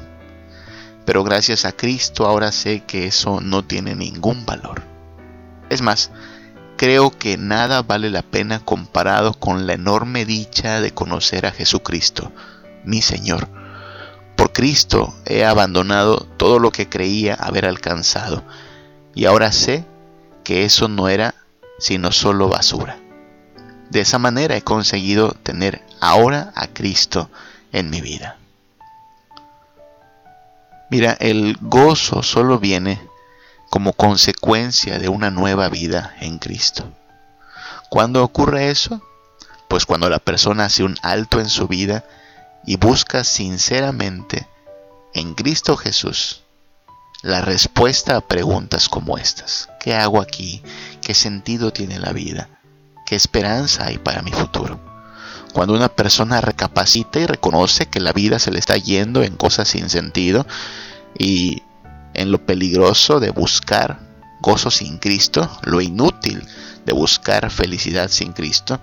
Pero 1.05 1.23
gracias 1.23 1.65
a 1.65 1.71
Cristo 1.71 2.25
ahora 2.25 2.51
sé 2.51 2.83
que 2.83 3.05
eso 3.05 3.39
no 3.41 3.63
tiene 3.63 3.93
ningún 3.93 4.43
valor. 4.47 4.81
Es 5.69 5.83
más, 5.83 6.09
creo 6.77 7.11
que 7.11 7.37
nada 7.37 7.83
vale 7.83 8.09
la 8.09 8.23
pena 8.23 8.59
comparado 8.59 9.35
con 9.35 9.67
la 9.67 9.73
enorme 9.73 10.25
dicha 10.25 10.81
de 10.81 10.95
conocer 10.95 11.45
a 11.45 11.51
Jesucristo, 11.51 12.31
mi 12.83 13.03
Señor. 13.03 13.47
Por 14.35 14.51
Cristo 14.53 15.13
he 15.25 15.45
abandonado 15.45 16.27
todo 16.37 16.59
lo 16.59 16.71
que 16.71 16.89
creía 16.89 17.35
haber 17.35 17.65
alcanzado, 17.65 18.43
y 19.13 19.25
ahora 19.25 19.51
sé 19.51 19.85
que 20.43 20.65
eso 20.65 20.87
no 20.87 21.09
era 21.09 21.35
sino 21.79 22.11
solo 22.11 22.47
basura. 22.47 22.97
De 23.89 24.01
esa 24.01 24.19
manera 24.19 24.55
he 24.55 24.61
conseguido 24.61 25.31
tener 25.31 25.83
ahora 25.99 26.51
a 26.55 26.67
Cristo 26.67 27.29
en 27.71 27.89
mi 27.89 28.01
vida. 28.01 28.37
Mira, 30.89 31.17
el 31.19 31.57
gozo 31.61 32.23
solo 32.23 32.59
viene 32.59 33.01
como 33.69 33.93
consecuencia 33.93 34.99
de 34.99 35.09
una 35.09 35.31
nueva 35.31 35.69
vida 35.69 36.15
en 36.21 36.37
Cristo. 36.37 36.85
¿Cuándo 37.89 38.23
ocurre 38.23 38.69
eso? 38.69 39.01
Pues 39.67 39.85
cuando 39.85 40.09
la 40.09 40.19
persona 40.19 40.65
hace 40.65 40.83
un 40.83 40.97
alto 41.01 41.39
en 41.39 41.49
su 41.49 41.67
vida 41.67 42.05
y 42.65 42.77
busca 42.77 43.23
sinceramente 43.23 44.47
en 45.13 45.33
Cristo 45.33 45.77
Jesús 45.77 46.41
la 47.21 47.41
respuesta 47.41 48.17
a 48.17 48.21
preguntas 48.21 48.89
como 48.89 49.17
estas. 49.17 49.69
¿Qué 49.79 49.93
hago 49.93 50.21
aquí? 50.21 50.61
¿Qué 51.01 51.13
sentido 51.13 51.71
tiene 51.71 51.99
la 51.99 52.11
vida? 52.11 52.49
¿Qué 53.05 53.15
esperanza 53.15 53.85
hay 53.85 53.97
para 53.97 54.21
mi 54.21 54.31
futuro? 54.31 54.79
Cuando 55.53 55.73
una 55.73 55.89
persona 55.89 56.41
recapacita 56.41 57.19
y 57.19 57.25
reconoce 57.25 57.85
que 57.85 57.99
la 57.99 58.13
vida 58.13 58.39
se 58.39 58.51
le 58.51 58.59
está 58.59 58.77
yendo 58.77 59.23
en 59.23 59.37
cosas 59.37 59.69
sin 59.69 59.89
sentido 59.89 60.45
y 61.17 61.63
en 62.13 62.31
lo 62.31 62.45
peligroso 62.45 63.19
de 63.19 63.29
buscar 63.29 63.99
gozo 64.41 64.69
sin 64.69 64.97
Cristo, 64.97 65.49
lo 65.63 65.81
inútil 65.81 66.45
de 66.85 66.93
buscar 66.93 67.49
felicidad 67.49 68.09
sin 68.09 68.33
Cristo, 68.33 68.79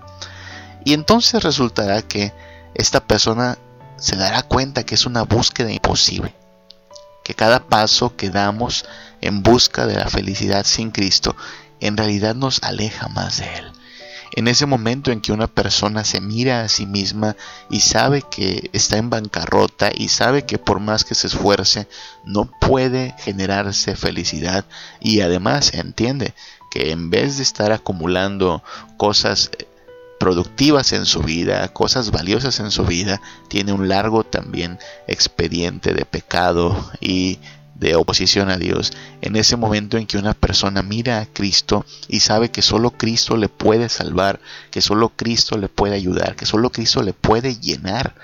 y 0.85 0.93
entonces 0.95 1.43
resultará 1.43 2.03
que 2.03 2.33
esta 2.75 3.01
persona 3.01 3.59
se 4.03 4.17
dará 4.17 4.43
cuenta 4.43 4.83
que 4.83 4.97
es 4.97 5.07
una 5.07 5.23
búsqueda 5.23 5.71
imposible, 5.71 6.35
que 7.23 7.35
cada 7.35 7.69
paso 7.69 8.17
que 8.17 8.31
damos 8.31 8.85
en 9.21 9.45
busca 9.45 9.87
de 9.87 9.95
la 9.95 10.11
felicidad 10.11 10.67
sin 10.67 10.91
Cristo 10.91 11.37
en 11.79 11.97
realidad 11.97 12.35
nos 12.35 12.61
aleja 12.65 13.07
más 13.07 13.39
de 13.39 13.55
Él. 13.55 13.73
En 14.35 14.49
ese 14.49 14.67
momento 14.67 15.13
en 15.13 15.21
que 15.21 15.31
una 15.31 15.47
persona 15.47 16.05
se 16.05 16.21
mira 16.21 16.63
a 16.63 16.69
sí 16.69 16.85
misma 16.85 17.37
y 17.71 17.81
sabe 17.81 18.23
que 18.23 18.71
está 18.73 18.97
en 18.97 19.09
bancarrota 19.09 19.91
y 19.95 20.09
sabe 20.09 20.47
que 20.47 20.59
por 20.59 20.81
más 20.81 21.05
que 21.05 21.15
se 21.15 21.29
esfuerce 21.29 21.87
no 22.25 22.51
puede 22.61 23.15
generarse 23.19 23.95
felicidad 23.95 24.65
y 25.01 25.21
además 25.21 25.75
entiende 25.75 26.35
que 26.73 26.91
en 26.91 27.09
vez 27.11 27.37
de 27.37 27.45
estar 27.45 27.71
acumulando 27.71 28.65
cosas 28.97 29.51
productivas 30.23 30.93
en 30.93 31.05
su 31.05 31.21
vida, 31.21 31.67
cosas 31.73 32.13
valiosas 32.13 32.61
en 32.61 32.71
su 32.71 32.85
vida, 32.85 33.21
tiene 33.49 33.73
un 33.73 33.89
largo 33.89 34.23
también 34.23 34.79
expediente 35.09 35.95
de 35.95 36.05
pecado 36.05 36.93
y 37.01 37.41
de 37.75 37.97
oposición 37.97 38.49
a 38.49 38.57
Dios, 38.57 38.93
en 39.21 39.35
ese 39.35 39.57
momento 39.57 39.99
en 39.99 40.07
que 40.07 40.19
una 40.19 40.35
persona 40.35 40.81
mira 40.83 41.19
a 41.19 41.27
Cristo 41.27 41.85
y 42.07 42.21
sabe 42.21 42.53
que 42.53 42.63
solo 42.63 42.93
Cristo 42.93 43.37
le 43.37 43.49
puede 43.49 43.89
salvar, 43.89 44.39
que 44.71 44.81
solo 44.81 45.09
Cristo 45.09 45.59
le 45.59 45.69
puede 45.69 45.97
ayudar, 45.97 46.37
que 46.37 46.47
solo 46.47 46.71
Cristo 46.71 47.03
le 47.03 47.15
puede 47.15 47.57
llenar, 47.57 48.15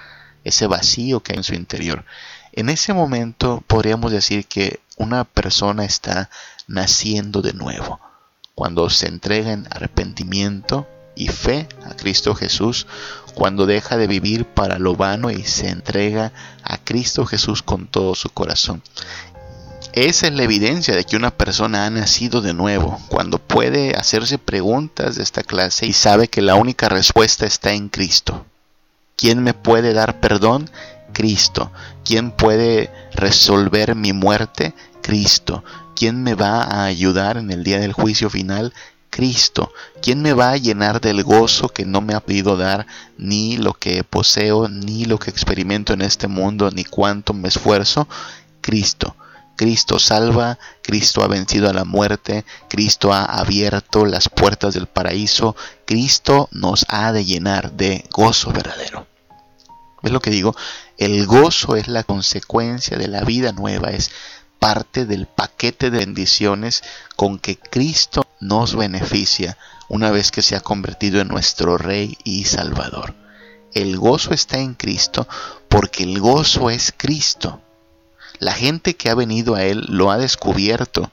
ese 0.45 0.69
vacío 0.69 1.19
que 1.25 1.33
hay 1.33 1.38
en 1.38 1.45
su 1.45 1.55
interior. 1.57 2.05
En 2.52 2.69
ese 2.69 2.93
momento 2.93 3.64
podríamos 3.67 4.12
decir 4.12 4.47
que 4.47 4.78
una 4.99 5.25
persona 5.25 5.85
está 5.85 6.31
naciendo 6.69 7.43
de 7.43 7.55
nuevo. 7.55 7.99
Cuando 8.55 8.88
se 8.88 9.09
entrega 9.09 9.50
en 9.50 9.67
arrepentimiento 9.73 10.87
y 11.19 11.29
fe 11.29 11.69
a 11.85 11.95
Cristo 11.95 12.35
Jesús, 12.35 12.87
cuando 13.35 13.67
deja 13.67 13.97
de 13.97 14.07
vivir 14.07 14.47
para 14.47 14.79
lo 14.79 14.95
vano 14.95 15.31
y 15.31 15.43
se 15.45 15.69
entrega 15.69 16.33
a 16.63 16.79
Cristo 16.79 17.27
Jesús 17.27 17.63
con 17.63 17.89
todo 17.89 18.15
su 18.15 18.31
corazón. 18.31 18.83
Esa 19.93 20.29
es 20.29 20.33
la 20.33 20.45
evidencia 20.45 20.95
de 20.95 21.05
que 21.05 21.17
una 21.17 21.33
persona 21.33 21.85
ha 21.85 21.91
nacido 21.91 22.41
de 22.41 22.55
nuevo, 22.55 23.01
cuando 23.09 23.39
puede 23.39 23.97
hacerse 23.97 24.39
preguntas 24.39 25.17
de 25.17 25.25
esta 25.25 25.43
clase 25.43 25.87
y 25.87 25.93
sabe 25.93 26.29
que 26.29 26.41
la 26.41 26.55
única 26.55 26.89
respuesta 26.89 27.47
está 27.47 27.73
en 27.73 27.89
Cristo. 27.89 28.47
¿Quién 29.17 29.43
me 29.43 29.55
puede 29.55 29.93
dar 29.95 30.21
perdón? 30.21 30.71
Cristo. 31.13 31.73
¿Quién 32.05 32.31
puede 32.31 32.93
resolver 33.13 33.97
mi 33.97 34.13
muerte? 34.13 34.73
Cristo. 35.03 35.65
¿Quién 35.97 36.23
me 36.23 36.35
va 36.35 36.63
a 36.63 36.85
ayudar 36.85 37.37
en 37.37 37.51
el 37.51 37.65
día 37.65 37.81
del 37.81 37.93
juicio 37.93 38.31
final? 38.31 38.73
Cristo. 39.11 39.73
¿Quién 40.03 40.23
me 40.23 40.33
va 40.33 40.50
a 40.50 40.57
llenar 40.57 41.00
del 41.00 41.25
gozo 41.25 41.69
que 41.69 41.85
no 41.85 42.00
me 42.00 42.15
ha 42.15 42.21
podido 42.21 42.57
dar 42.57 42.87
ni 43.17 43.57
lo 43.57 43.75
que 43.75 44.05
poseo, 44.05 44.69
ni 44.69 45.05
lo 45.05 45.19
que 45.19 45.31
experimento 45.31 45.93
en 45.93 46.03
este 46.03 46.29
mundo, 46.29 46.71
ni 46.71 46.85
cuánto 46.85 47.35
me 47.35 47.49
esfuerzo? 47.49 48.09
Cristo. 48.61 49.17
Cristo 49.57 49.99
salva, 49.99 50.57
Cristo 50.83 51.25
ha 51.25 51.27
vencido 51.27 51.69
a 51.69 51.73
la 51.73 51.85
muerte, 51.85 52.45
Cristo 52.69 53.12
ha 53.12 53.25
abierto 53.25 54.07
las 54.07 54.29
puertas 54.29 54.75
del 54.75 54.87
paraíso, 54.87 55.57
Cristo 55.85 56.49
nos 56.53 56.87
ha 56.88 57.11
de 57.11 57.25
llenar 57.25 57.73
de 57.73 58.05
gozo 58.12 58.53
verdadero. 58.53 59.09
¿Ves 60.00 60.12
lo 60.12 60.21
que 60.21 60.31
digo? 60.31 60.55
El 60.97 61.27
gozo 61.27 61.75
es 61.75 61.88
la 61.88 62.05
consecuencia 62.05 62.99
de 62.99 63.09
la 63.09 63.23
vida 63.23 63.50
nueva, 63.50 63.91
es 63.91 64.12
parte 64.61 65.07
del 65.07 65.27
paquete 65.27 65.91
de 65.91 65.99
bendiciones 65.99 66.85
con 67.17 67.41
que 67.41 67.59
Cristo 67.59 68.28
nos 68.40 68.76
beneficia 68.76 69.57
una 69.88 70.11
vez 70.11 70.30
que 70.30 70.42
se 70.42 70.57
ha 70.57 70.61
convertido 70.61 71.21
en 71.21 71.28
nuestro 71.28 71.78
Rey 71.78 72.18
y 72.25 72.45
Salvador. 72.45 73.14
El 73.73 73.99
gozo 73.99 74.33
está 74.33 74.59
en 74.59 74.75
Cristo 74.75 75.26
porque 75.68 76.04
el 76.04 76.21
gozo 76.21 76.71
es 76.71 76.92
Cristo. 76.97 77.61
La 78.38 78.52
gente 78.52 78.97
que 78.97 79.11
ha 79.11 79.14
venido 79.14 79.54
a 79.54 79.64
Él 79.64 79.85
lo 79.88 80.11
ha 80.11 80.18
descubierto. 80.18 81.11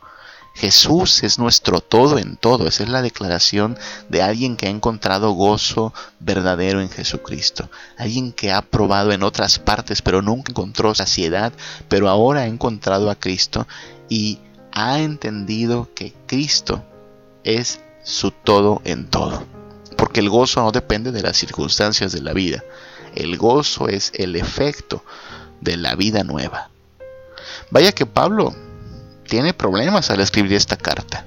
Jesús 0.54 1.24
es 1.24 1.38
nuestro 1.38 1.82
todo 1.82 2.18
en 2.18 2.38
todo. 2.38 2.68
Esa 2.68 2.84
es 2.84 2.90
la 2.90 3.02
declaración 3.02 3.78
de 4.08 4.22
alguien 4.22 4.56
que 4.56 4.68
ha 4.68 4.70
encontrado 4.70 5.32
gozo 5.32 5.94
verdadero 6.20 6.80
en 6.82 6.90
Jesucristo. 6.90 7.70
Alguien 7.98 8.32
que 8.32 8.54
ha 8.54 8.62
probado 8.62 9.12
en 9.12 9.24
otras 9.24 9.60
partes, 9.60 10.02
pero 10.02 10.22
nunca 10.22 10.52
encontró 10.52 10.96
saciedad, 10.96 11.52
pero 11.90 12.08
ahora 12.08 12.42
ha 12.42 12.48
encontrado 12.48 13.10
a 13.10 13.16
Cristo 13.16 13.68
y 14.08 14.40
ha 14.72 15.00
entendido 15.00 15.90
que 15.94 16.14
Cristo 16.26 16.86
es 17.46 17.80
su 18.04 18.32
todo 18.32 18.82
en 18.84 19.10
todo. 19.10 19.46
Porque 19.98 20.20
el 20.20 20.30
gozo 20.30 20.62
no 20.62 20.72
depende 20.72 21.12
de 21.12 21.22
las 21.22 21.38
circunstancias 21.38 22.12
de 22.12 22.22
la 22.22 22.34
vida. 22.34 22.64
El 23.16 23.38
gozo 23.38 23.88
es 23.88 24.12
el 24.16 24.36
efecto 24.36 25.04
de 25.62 25.78
la 25.78 25.96
vida 25.96 26.24
nueva. 26.26 26.70
Vaya 27.72 27.94
que 27.94 28.06
Pablo 28.06 28.54
tiene 29.28 29.54
problemas 29.54 30.10
al 30.10 30.20
escribir 30.20 30.54
esta 30.54 30.76
carta. 30.76 31.26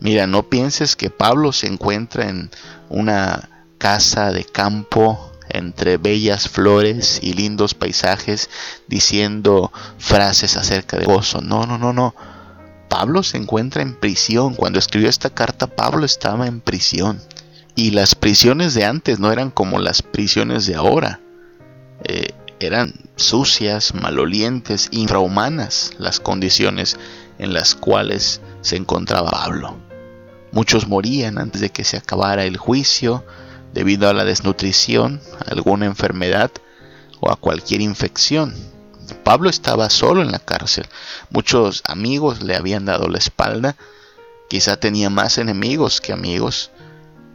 Mira, 0.00 0.26
no 0.26 0.44
pienses 0.44 0.96
que 0.96 1.10
Pablo 1.10 1.52
se 1.52 1.66
encuentra 1.66 2.28
en 2.28 2.50
una 2.88 3.50
casa 3.78 4.32
de 4.32 4.44
campo 4.44 5.30
entre 5.48 5.98
bellas 5.98 6.48
flores 6.48 7.20
y 7.22 7.34
lindos 7.34 7.74
paisajes 7.74 8.50
diciendo 8.88 9.72
frases 9.98 10.56
acerca 10.56 10.96
de 10.98 11.04
gozo. 11.04 11.40
No, 11.40 11.66
no, 11.66 11.78
no, 11.78 11.92
no. 11.92 12.14
Pablo 12.94 13.24
se 13.24 13.38
encuentra 13.38 13.82
en 13.82 13.96
prisión. 13.96 14.54
Cuando 14.54 14.78
escribió 14.78 15.08
esta 15.08 15.28
carta, 15.28 15.66
Pablo 15.66 16.06
estaba 16.06 16.46
en 16.46 16.60
prisión. 16.60 17.20
Y 17.74 17.90
las 17.90 18.14
prisiones 18.14 18.72
de 18.74 18.84
antes 18.84 19.18
no 19.18 19.32
eran 19.32 19.50
como 19.50 19.80
las 19.80 20.00
prisiones 20.00 20.64
de 20.66 20.76
ahora. 20.76 21.18
Eh, 22.04 22.28
eran 22.60 22.94
sucias, 23.16 23.94
malolientes, 23.94 24.90
infrahumanas 24.92 25.90
las 25.98 26.20
condiciones 26.20 26.96
en 27.40 27.52
las 27.52 27.74
cuales 27.74 28.40
se 28.60 28.76
encontraba 28.76 29.32
Pablo. 29.32 29.76
Muchos 30.52 30.86
morían 30.86 31.38
antes 31.38 31.62
de 31.62 31.70
que 31.70 31.82
se 31.82 31.96
acabara 31.96 32.44
el 32.44 32.58
juicio 32.58 33.24
debido 33.72 34.08
a 34.08 34.14
la 34.14 34.24
desnutrición, 34.24 35.20
a 35.44 35.50
alguna 35.50 35.86
enfermedad 35.86 36.52
o 37.18 37.32
a 37.32 37.34
cualquier 37.34 37.80
infección. 37.80 38.54
Pablo 39.22 39.50
estaba 39.50 39.90
solo 39.90 40.22
en 40.22 40.32
la 40.32 40.38
cárcel. 40.38 40.86
Muchos 41.30 41.82
amigos 41.86 42.42
le 42.42 42.56
habían 42.56 42.84
dado 42.84 43.08
la 43.08 43.18
espalda. 43.18 43.76
Quizá 44.48 44.76
tenía 44.76 45.10
más 45.10 45.38
enemigos 45.38 46.00
que 46.00 46.12
amigos. 46.12 46.70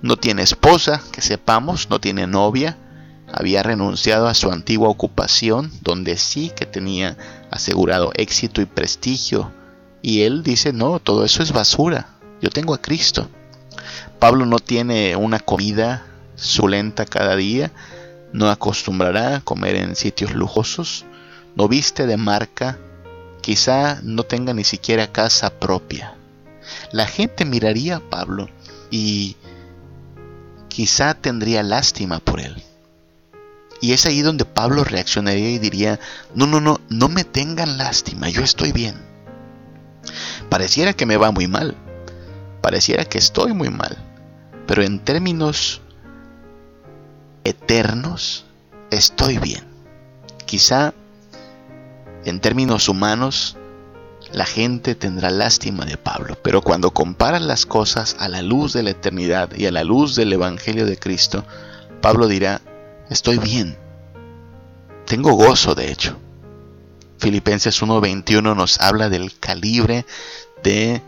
No 0.02 0.18
tiene 0.18 0.44
esposa, 0.44 1.02
que 1.12 1.22
sepamos, 1.22 1.90
no 1.90 2.00
tiene 2.00 2.28
novia 2.28 2.78
había 3.32 3.64
renunciado 3.64 4.28
a 4.28 4.34
su 4.34 4.52
antigua 4.52 4.90
ocupación, 4.90 5.72
donde 5.82 6.18
sí 6.18 6.52
que 6.56 6.66
tenía 6.66 7.18
asegurado 7.52 8.12
éxito 8.16 8.62
y 8.62 8.66
prestigio. 8.66 9.52
Y 10.02 10.22
él 10.22 10.44
dice, 10.44 10.74
no, 10.74 11.00
todo 11.00 11.26
eso 11.26 11.44
es 11.44 11.52
basura, 11.52 12.08
yo 12.42 12.50
tengo 12.50 12.74
a 12.74 12.82
Cristo. 12.82 13.30
Pablo 14.20 14.46
no 14.46 14.60
tiene 14.60 15.16
una 15.16 15.40
comida 15.40 16.06
sulenta 16.36 17.06
cada 17.06 17.36
día, 17.36 17.72
no 18.34 18.50
acostumbrará 18.50 19.38
a 19.38 19.42
comer 19.42 19.76
en 19.76 19.96
sitios 19.96 20.34
lujosos, 20.34 21.06
no 21.60 21.68
viste 21.68 22.08
de 22.08 22.16
marca, 22.16 22.78
quizá 23.42 24.00
no 24.02 24.24
tenga 24.24 24.54
ni 24.54 24.64
siquiera 24.64 25.12
casa 25.12 25.60
propia. 25.60 26.16
La 26.94 27.06
gente 27.06 27.44
miraría 27.44 27.98
a 27.98 28.00
Pablo 28.00 28.48
y 28.90 29.36
quizá 30.70 31.16
tendría 31.16 31.62
lástima 31.62 32.20
por 32.22 32.40
él. 32.40 32.64
Y 33.82 33.92
es 33.92 34.06
ahí 34.06 34.22
donde 34.22 34.46
Pablo 34.46 34.86
reaccionaría 34.86 35.50
y 35.50 35.60
diría, 35.60 36.00
no, 36.34 36.48
no, 36.48 36.62
no, 36.62 36.80
no 36.88 37.10
me 37.10 37.26
tengan 37.26 37.78
lástima, 37.78 38.30
yo 38.30 38.42
estoy 38.42 38.72
bien. 38.72 38.96
Pareciera 40.50 40.94
que 40.94 41.06
me 41.06 41.18
va 41.18 41.32
muy 41.32 41.50
mal, 41.50 41.76
pareciera 42.62 43.04
que 43.04 43.18
estoy 43.18 43.52
muy 43.52 43.70
mal, 43.70 43.98
pero 44.66 44.82
en 44.82 45.00
términos 45.00 45.82
eternos 47.44 48.46
estoy 48.92 49.40
bien. 49.40 49.66
Quizá 50.46 50.94
en 52.26 52.40
términos 52.40 52.90
humanos 52.90 53.58
la 54.32 54.46
gente 54.46 54.96
tendrá 54.96 55.30
lástima 55.30 55.86
de 55.86 55.98
Pablo, 55.98 56.38
pero 56.44 56.62
cuando 56.62 56.92
comparas 56.92 57.42
las 57.42 57.66
cosas 57.66 58.16
a 58.20 58.28
la 58.28 58.42
luz 58.42 58.74
de 58.74 58.84
la 58.84 58.92
eternidad 58.92 59.52
y 59.56 59.66
a 59.66 59.72
la 59.72 59.84
luz 59.84 60.16
del 60.16 60.34
Evangelio 60.34 60.86
de 60.86 60.98
Cristo, 60.98 61.46
Pablo 62.02 62.28
dirá, 62.28 62.62
estoy 63.10 63.40
bien. 63.40 63.78
Tengo 65.06 65.34
gozo, 65.34 65.74
de 65.74 65.92
hecho. 65.92 66.18
Filipenses 67.18 67.82
1:21 67.82 68.56
nos 68.56 68.80
habla 68.80 69.10
del 69.10 69.38
calibre 69.40 70.06
de 70.64 71.02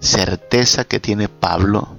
certeza 0.00 0.84
que 0.84 1.00
tiene 1.00 1.28
Pablo, 1.28 1.98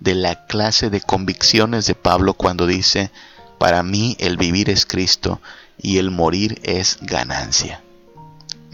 de 0.00 0.14
la 0.14 0.46
clase 0.46 0.90
de 0.90 1.00
convicciones 1.00 1.86
de 1.86 1.94
Pablo 1.94 2.34
cuando 2.34 2.66
dice, 2.66 3.10
para 3.58 3.82
mí 3.82 4.16
el 4.20 4.36
vivir 4.36 4.68
es 4.70 4.84
Cristo 4.86 5.40
y 5.78 5.98
el 5.98 6.10
morir 6.10 6.60
es 6.62 6.98
ganancia. 7.00 7.83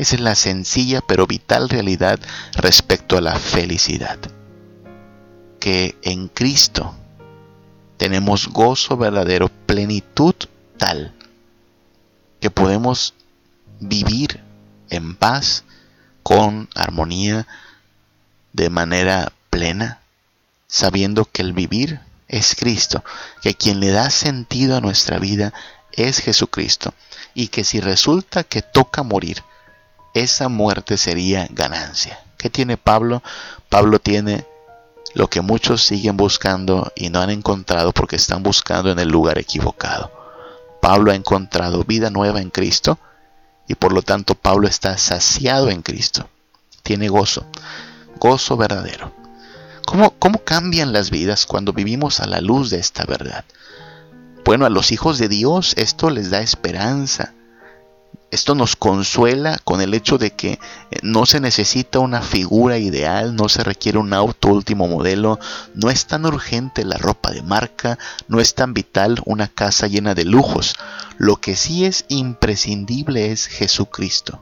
Esa 0.00 0.14
es 0.14 0.22
la 0.22 0.34
sencilla 0.34 1.02
pero 1.02 1.26
vital 1.26 1.68
realidad 1.68 2.18
respecto 2.54 3.18
a 3.18 3.20
la 3.20 3.38
felicidad. 3.38 4.18
Que 5.58 5.94
en 6.00 6.28
Cristo 6.28 6.94
tenemos 7.98 8.48
gozo 8.48 8.96
verdadero, 8.96 9.50
plenitud 9.66 10.34
tal, 10.78 11.12
que 12.40 12.50
podemos 12.50 13.12
vivir 13.78 14.40
en 14.88 15.16
paz, 15.16 15.64
con 16.22 16.70
armonía, 16.74 17.46
de 18.54 18.70
manera 18.70 19.34
plena, 19.50 20.00
sabiendo 20.66 21.26
que 21.26 21.42
el 21.42 21.52
vivir 21.52 22.00
es 22.26 22.54
Cristo, 22.54 23.04
que 23.42 23.54
quien 23.54 23.80
le 23.80 23.90
da 23.90 24.08
sentido 24.08 24.78
a 24.78 24.80
nuestra 24.80 25.18
vida 25.18 25.52
es 25.92 26.20
Jesucristo, 26.20 26.94
y 27.34 27.48
que 27.48 27.64
si 27.64 27.80
resulta 27.80 28.44
que 28.44 28.62
toca 28.62 29.02
morir, 29.02 29.44
esa 30.14 30.48
muerte 30.48 30.96
sería 30.96 31.46
ganancia. 31.50 32.20
¿Qué 32.36 32.50
tiene 32.50 32.76
Pablo? 32.76 33.22
Pablo 33.68 33.98
tiene 33.98 34.46
lo 35.14 35.28
que 35.28 35.40
muchos 35.40 35.82
siguen 35.82 36.16
buscando 36.16 36.92
y 36.94 37.10
no 37.10 37.20
han 37.20 37.30
encontrado 37.30 37.92
porque 37.92 38.16
están 38.16 38.42
buscando 38.42 38.90
en 38.90 38.98
el 38.98 39.08
lugar 39.08 39.38
equivocado. 39.38 40.10
Pablo 40.80 41.12
ha 41.12 41.14
encontrado 41.14 41.84
vida 41.84 42.10
nueva 42.10 42.40
en 42.40 42.50
Cristo 42.50 42.98
y 43.68 43.74
por 43.74 43.92
lo 43.92 44.02
tanto 44.02 44.34
Pablo 44.34 44.66
está 44.66 44.96
saciado 44.98 45.68
en 45.68 45.82
Cristo. 45.82 46.28
Tiene 46.82 47.08
gozo, 47.08 47.46
gozo 48.18 48.56
verdadero. 48.56 49.12
¿Cómo, 49.86 50.10
cómo 50.18 50.38
cambian 50.44 50.92
las 50.92 51.10
vidas 51.10 51.46
cuando 51.46 51.72
vivimos 51.72 52.20
a 52.20 52.26
la 52.26 52.40
luz 52.40 52.70
de 52.70 52.78
esta 52.78 53.04
verdad? 53.04 53.44
Bueno, 54.44 54.64
a 54.64 54.70
los 54.70 54.92
hijos 54.92 55.18
de 55.18 55.28
Dios 55.28 55.74
esto 55.76 56.10
les 56.10 56.30
da 56.30 56.40
esperanza. 56.40 57.34
Esto 58.30 58.54
nos 58.54 58.76
consuela 58.76 59.58
con 59.64 59.80
el 59.80 59.92
hecho 59.92 60.16
de 60.16 60.30
que 60.30 60.52
eh, 60.52 60.58
no 61.02 61.26
se 61.26 61.40
necesita 61.40 61.98
una 61.98 62.22
figura 62.22 62.78
ideal, 62.78 63.34
no 63.34 63.48
se 63.48 63.64
requiere 63.64 63.98
un 63.98 64.12
auto 64.12 64.48
último 64.48 64.86
modelo, 64.86 65.40
no 65.74 65.90
es 65.90 66.06
tan 66.06 66.24
urgente 66.24 66.84
la 66.84 66.96
ropa 66.96 67.32
de 67.32 67.42
marca, 67.42 67.98
no 68.28 68.40
es 68.40 68.54
tan 68.54 68.72
vital 68.72 69.20
una 69.24 69.48
casa 69.48 69.88
llena 69.88 70.14
de 70.14 70.24
lujos. 70.24 70.76
Lo 71.18 71.40
que 71.40 71.56
sí 71.56 71.84
es 71.84 72.04
imprescindible 72.08 73.32
es 73.32 73.48
Jesucristo. 73.48 74.40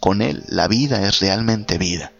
Con 0.00 0.22
Él 0.22 0.44
la 0.48 0.66
vida 0.66 1.06
es 1.06 1.20
realmente 1.20 1.76
vida. 1.76 2.12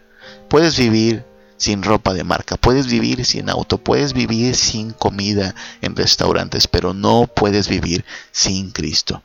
Puedes 0.49 0.77
vivir 0.77 1.25
sin 1.57 1.83
ropa 1.83 2.13
de 2.13 2.25
marca, 2.25 2.59
puedes 2.59 2.87
vivir 2.87 3.25
sin 3.25 3.49
auto, 3.49 3.79
puedes 3.79 4.13
vivir 4.13 4.55
sin 4.55 4.93
comida 4.93 5.55
en 5.81 5.97
restaurantes, 5.97 6.69
pero 6.69 6.93
no 6.93 7.27
puedes 7.35 7.69
vivir 7.69 8.05
sin 8.31 8.73
Cristo. 8.73 9.23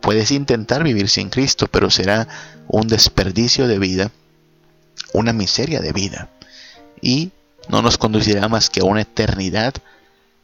Puedes 0.00 0.30
intentar 0.30 0.84
vivir 0.84 1.08
sin 1.08 1.28
Cristo, 1.28 1.66
pero 1.66 1.90
será 1.90 2.28
un 2.68 2.88
desperdicio 2.88 3.66
de 3.66 3.78
vida, 3.78 4.10
una 5.12 5.32
miseria 5.32 5.80
de 5.80 5.92
vida, 5.92 6.30
y 7.00 7.30
no 7.68 7.82
nos 7.82 7.98
conducirá 7.98 8.48
más 8.48 8.70
que 8.70 8.80
a 8.80 8.84
una 8.84 9.02
eternidad 9.02 9.74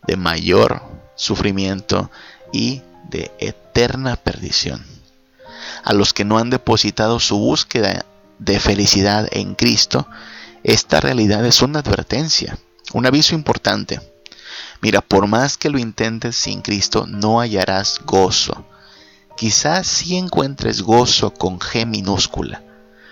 de 0.06 0.16
mayor 0.16 0.82
sufrimiento 1.14 2.10
y 2.52 2.82
de 3.08 3.30
eterna 3.38 4.16
perdición. 4.16 4.84
A 5.82 5.92
los 5.92 6.12
que 6.12 6.24
no 6.24 6.38
han 6.38 6.50
depositado 6.50 7.20
su 7.20 7.38
búsqueda 7.38 8.04
de 8.38 8.60
felicidad 8.60 9.28
en 9.32 9.54
Cristo, 9.54 10.06
esta 10.62 11.00
realidad 11.00 11.44
es 11.46 11.62
una 11.62 11.80
advertencia, 11.80 12.58
un 12.92 13.06
aviso 13.06 13.34
importante. 13.34 14.00
Mira, 14.80 15.00
por 15.00 15.26
más 15.26 15.56
que 15.56 15.70
lo 15.70 15.78
intentes 15.78 16.36
sin 16.36 16.62
Cristo, 16.62 17.06
no 17.06 17.40
hallarás 17.40 18.00
gozo, 18.04 18.66
Quizás 19.36 19.88
sí 19.88 20.16
encuentres 20.16 20.82
gozo 20.82 21.34
con 21.34 21.58
G 21.58 21.86
minúscula, 21.86 22.62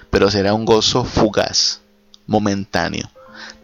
pero 0.09 0.31
será 0.31 0.55
un 0.55 0.65
gozo 0.65 1.05
fugaz, 1.05 1.81
momentáneo. 2.29 3.11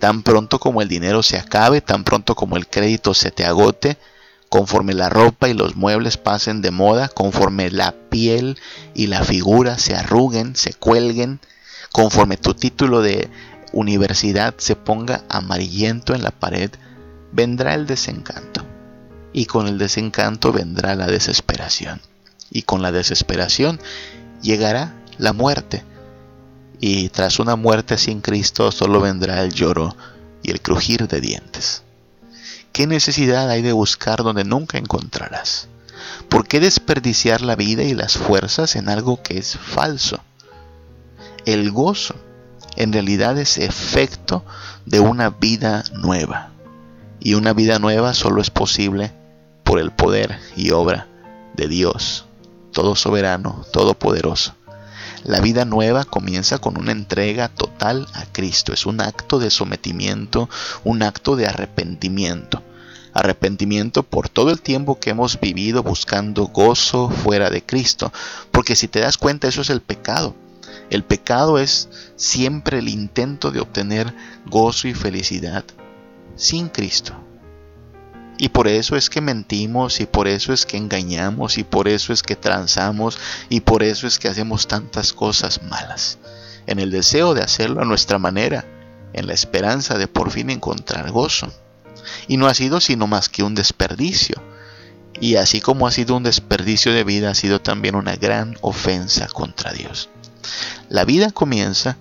Tan 0.01 0.25
pronto 0.25 0.59
como 0.59 0.83
el 0.83 0.89
dinero 0.89 1.23
se 1.23 1.39
acabe, 1.39 1.81
tan 1.81 2.03
pronto 2.03 2.35
como 2.35 2.57
el 2.57 2.67
crédito 2.67 3.15
se 3.15 3.31
te 3.31 3.45
agote, 3.45 3.97
conforme 4.49 4.93
la 4.93 5.09
ropa 5.09 5.49
y 5.49 5.55
los 5.55 5.77
muebles 5.77 6.17
pasen 6.17 6.61
de 6.61 6.73
moda, 6.73 7.09
conforme 7.09 7.71
la 7.71 7.93
piel 7.93 8.59
y 8.93 9.07
la 9.07 9.23
figura 9.23 9.79
se 9.79 9.95
arruguen, 9.95 10.57
se 10.57 10.75
cuelguen, 10.75 11.39
conforme 11.93 12.39
tu 12.39 12.55
título 12.55 13.03
de 13.03 13.31
universidad 13.73 14.55
se 14.59 14.75
ponga 14.75 15.23
amarillento 15.29 16.13
en 16.13 16.25
la 16.25 16.33
pared, 16.33 16.73
vendrá 17.31 17.75
el 17.75 17.87
desencanto. 17.87 18.65
Y 19.33 19.47
con 19.47 19.69
el 19.69 19.79
desencanto 19.79 20.53
vendrá 20.53 20.97
la 20.97 21.07
desesperación 21.07 22.01
y 22.51 22.63
con 22.63 22.83
la 22.83 22.93
desesperación 22.93 23.81
llegará 24.43 24.95
la 25.19 25.33
muerte. 25.33 25.85
Y 26.81 27.09
tras 27.09 27.39
una 27.39 27.57
muerte 27.57 27.99
sin 27.99 28.21
Cristo 28.21 28.71
solo 28.71 29.01
vendrá 29.01 29.43
el 29.43 29.53
lloro 29.53 29.97
y 30.43 30.51
el 30.51 30.61
crujir 30.61 31.09
de 31.09 31.21
dientes. 31.21 31.83
¿Qué 32.73 32.87
necesidad 32.87 33.51
hay 33.51 33.63
de 33.63 33.73
buscar 33.73 34.23
donde 34.23 34.45
nunca 34.45 34.79
encontrarás? 34.79 35.69
¿Por 36.29 36.47
qué 36.47 36.61
desperdiciar 36.61 37.41
la 37.41 37.57
vida 37.57 37.83
y 37.83 37.95
las 37.95 38.17
fuerzas 38.17 38.77
en 38.77 38.89
algo 38.89 39.23
que 39.23 39.39
es 39.39 39.57
falso? 39.57 40.21
El 41.45 41.73
gozo 41.73 42.15
en 42.77 42.93
realidad 42.93 43.37
es 43.39 43.59
efecto 43.59 44.45
de 44.87 45.01
una 45.01 45.31
vida 45.31 45.83
nueva. 45.95 46.53
Y 47.19 47.35
una 47.35 47.53
vida 47.53 47.81
nueva 47.81 48.15
solo 48.15 48.41
es 48.41 48.51
posible 48.51 49.11
por 49.65 49.81
el 49.81 49.91
poder 49.91 50.39
y 50.57 50.71
obra 50.71 51.09
de 51.57 51.67
Dios 51.67 52.28
todo 52.79 52.95
soberano, 52.95 53.65
todopoderoso. 53.73 54.55
La 55.25 55.41
vida 55.41 55.65
nueva 55.65 56.05
comienza 56.05 56.59
con 56.59 56.79
una 56.79 56.93
entrega 56.93 57.49
total 57.49 58.07
a 58.15 58.25
Cristo. 58.27 58.73
Es 58.73 58.87
un 58.87 59.01
acto 59.01 59.41
de 59.41 59.51
sometimiento, 59.51 60.49
un 60.85 61.03
acto 61.03 61.35
de 61.35 61.49
arrepentimiento. 61.49 62.63
Arrepentimiento 63.15 64.05
por 64.05 64.29
todo 64.29 64.51
el 64.53 64.61
tiempo 64.61 65.01
que 65.01 65.11
hemos 65.11 65.41
vivido 65.41 65.83
buscando 65.83 66.47
gozo 66.47 67.11
fuera 67.11 67.51
de 67.51 67.65
Cristo. 67.65 68.13
Porque 68.53 68.77
si 68.77 68.87
te 68.87 69.01
das 69.01 69.19
cuenta, 69.19 69.49
eso 69.49 69.63
es 69.63 69.71
el 69.71 69.81
pecado. 69.81 70.37
El 70.89 71.03
pecado 71.03 71.59
es 71.59 71.89
siempre 72.15 72.79
el 72.79 72.89
intento 72.89 73.51
de 73.51 73.59
obtener 73.59 74.15
gozo 74.47 74.87
y 74.87 74.95
felicidad 74.95 75.65
sin 76.37 76.69
Cristo. 76.69 77.28
Y 78.41 78.51
por 78.51 78.69
eso 78.69 78.95
es 78.95 79.11
que 79.11 79.21
mentimos, 79.21 79.99
y 79.99 80.07
por 80.07 80.29
eso 80.29 80.53
es 80.53 80.65
que 80.65 80.77
engañamos, 80.77 81.59
y 81.59 81.65
por 81.65 81.89
eso 81.89 82.13
es 82.13 82.23
que 82.23 82.37
transamos, 82.37 83.19
y 83.49 83.61
por 83.61 83.83
eso 83.83 84.07
es 84.07 84.21
que 84.21 84.29
hacemos 84.29 84.69
tantas 84.69 85.13
cosas 85.13 85.61
malas. 85.65 86.19
En 86.67 86.79
el 86.79 86.93
deseo 86.93 87.35
de 87.35 87.43
hacerlo 87.43 87.83
a 87.83 87.85
nuestra 87.85 88.21
manera, 88.21 88.65
en 89.13 89.27
la 89.27 89.35
esperanza 89.35 89.99
de 89.99 90.07
por 90.07 90.31
fin 90.31 90.51
encontrar 90.51 91.11
gozo. 91.11 91.53
Y 92.29 92.37
no 92.37 92.47
ha 92.47 92.55
sido 92.55 92.81
sino 92.81 93.09
más 93.09 93.29
que 93.29 93.43
un 93.43 93.57
desperdicio. 93.57 94.41
Y 95.21 95.35
así 95.35 95.61
como 95.61 95.89
ha 95.89 95.91
sido 95.91 96.17
un 96.17 96.23
desperdicio 96.23 96.93
de 96.93 97.03
vida, 97.03 97.31
ha 97.31 97.35
sido 97.35 97.61
también 97.61 97.97
una 97.97 98.15
gran 98.15 98.57
ofensa 98.61 99.27
contra 99.27 99.73
Dios. 99.73 100.11
La 100.89 101.05
vida 101.05 101.33
comienza 101.33 101.97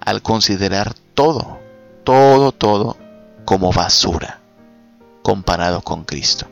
al 0.00 0.20
considerar 0.20 0.94
todo, 1.14 1.60
todo, 2.02 2.50
todo 2.50 2.96
como 3.44 3.72
basura 3.72 4.40
comparado 5.26 5.80
con 5.80 6.04
Cristo. 6.04 6.46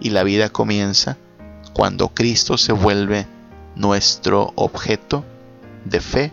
Y 0.00 0.10
la 0.10 0.24
vida 0.24 0.48
comienza 0.48 1.16
cuando 1.72 2.08
Cristo 2.08 2.58
se 2.58 2.72
vuelve 2.72 3.28
nuestro 3.76 4.52
objeto 4.56 5.24
de 5.84 6.00
fe, 6.00 6.32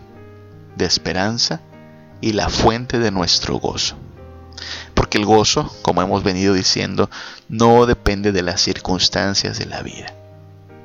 de 0.74 0.84
esperanza 0.84 1.60
y 2.20 2.32
la 2.32 2.48
fuente 2.48 2.98
de 2.98 3.12
nuestro 3.12 3.60
gozo. 3.60 3.94
Porque 4.94 5.16
el 5.16 5.26
gozo, 5.26 5.72
como 5.82 6.02
hemos 6.02 6.24
venido 6.24 6.54
diciendo, 6.54 7.08
no 7.48 7.86
depende 7.86 8.32
de 8.32 8.42
las 8.42 8.60
circunstancias 8.60 9.56
de 9.56 9.66
la 9.66 9.80
vida. 9.80 10.12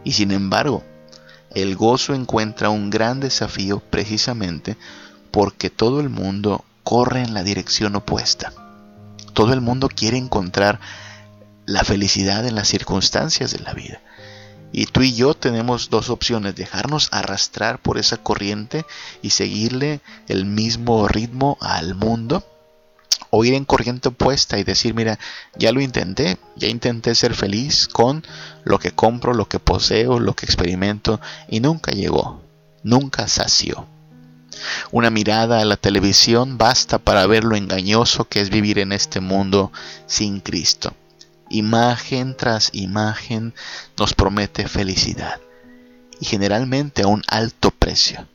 Y 0.04 0.12
sin 0.12 0.30
embargo, 0.30 0.84
el 1.56 1.76
gozo 1.78 2.14
encuentra 2.14 2.70
un 2.70 2.92
gran 2.92 3.20
desafío 3.20 3.80
precisamente 3.80 4.78
porque 5.32 5.72
todo 5.72 6.00
el 6.00 6.10
mundo 6.10 6.64
corre 6.84 7.24
en 7.24 7.34
la 7.34 7.42
dirección 7.42 7.96
opuesta. 7.96 8.54
Todo 9.40 9.54
el 9.54 9.62
mundo 9.62 9.88
quiere 9.88 10.18
encontrar 10.18 10.82
la 11.66 11.86
felicidad 11.86 12.46
en 12.46 12.56
las 12.56 12.68
circunstancias 12.68 13.52
de 13.52 13.60
la 13.60 13.74
vida. 13.74 14.02
Y 14.74 14.88
tú 14.88 15.02
y 15.02 15.14
yo 15.14 15.34
tenemos 15.34 15.90
dos 15.90 16.10
opciones, 16.10 16.58
dejarnos 16.58 17.08
arrastrar 17.14 17.82
por 17.82 17.98
esa 17.98 18.18
corriente 18.18 18.86
y 19.22 19.30
seguirle 19.30 20.02
el 20.28 20.44
mismo 20.44 21.08
ritmo 21.08 21.58
al 21.62 21.96
mundo, 21.96 22.46
o 23.30 23.46
ir 23.46 23.54
en 23.54 23.64
corriente 23.64 24.10
opuesta 24.10 24.60
y 24.60 24.66
decir, 24.66 24.94
mira, 24.94 25.18
ya 25.56 25.72
lo 25.72 25.80
intenté, 25.80 26.38
ya 26.58 26.68
intenté 26.68 27.16
ser 27.16 27.34
feliz 27.34 27.88
con 27.88 28.28
lo 28.66 28.78
que 28.78 28.92
compro, 28.92 29.34
lo 29.34 29.48
que 29.48 29.60
poseo, 29.60 30.20
lo 30.20 30.36
que 30.36 30.48
experimento, 30.48 31.22
y 31.48 31.62
nunca 31.62 31.94
llegó, 31.94 32.42
nunca 32.84 33.30
sació. 33.30 33.88
Una 34.92 35.10
mirada 35.10 35.60
a 35.60 35.66
la 35.66 35.78
televisión 35.78 36.58
basta 36.58 37.00
para 37.00 37.26
ver 37.28 37.44
lo 37.44 37.56
engañoso 37.56 38.28
que 38.28 38.42
es 38.42 38.50
vivir 38.50 38.80
en 38.80 38.92
este 38.92 39.20
mundo 39.20 39.72
sin 40.08 40.40
Cristo. 40.40 40.94
Imagen 41.50 42.38
tras 42.38 42.70
imagen 42.74 43.54
nos 43.98 44.14
promete 44.14 44.68
felicidad 44.68 45.40
y 46.20 46.26
generalmente 46.26 47.04
a 47.04 47.08
un 47.08 47.24
alto 47.28 47.72
precio. 47.72 48.28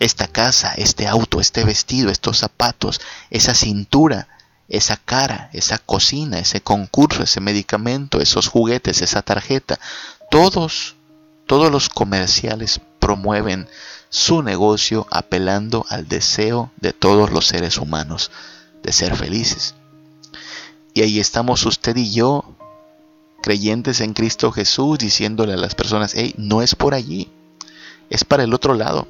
Esta 0.00 0.28
casa, 0.28 0.74
este 0.76 1.06
auto, 1.06 1.40
este 1.40 1.64
vestido, 1.64 2.10
estos 2.10 2.38
zapatos, 2.38 3.00
esa 3.30 3.54
cintura, 3.54 4.28
esa 4.68 4.96
cara, 4.96 5.50
esa 5.52 5.78
cocina, 5.78 6.38
ese 6.38 6.60
concurso, 6.60 7.22
ese 7.22 7.40
medicamento, 7.40 8.20
esos 8.20 8.48
juguetes, 8.48 9.02
esa 9.02 9.22
tarjeta, 9.22 9.78
todos, 10.30 10.96
todos 11.46 11.72
los 11.72 11.88
comerciales 11.88 12.80
promueven 12.98 13.68
su 14.10 14.42
negocio 14.42 15.06
apelando 15.10 15.84
al 15.88 16.08
deseo 16.08 16.72
de 16.76 16.92
todos 16.92 17.30
los 17.30 17.46
seres 17.46 17.78
humanos 17.78 18.30
de 18.82 18.92
ser 18.92 19.16
felices. 19.16 19.74
Y 20.94 21.02
ahí 21.02 21.20
estamos 21.20 21.64
usted 21.66 21.96
y 21.96 22.12
yo, 22.12 22.44
creyentes 23.42 24.00
en 24.00 24.14
Cristo 24.14 24.50
Jesús, 24.50 24.98
diciéndole 24.98 25.52
a 25.52 25.58
las 25.58 25.74
personas, 25.74 26.12
hey, 26.14 26.34
no 26.36 26.62
es 26.62 26.74
por 26.74 26.94
allí, 26.94 27.30
es 28.10 28.24
para 28.24 28.42
el 28.42 28.54
otro 28.54 28.74
lado. 28.74 29.06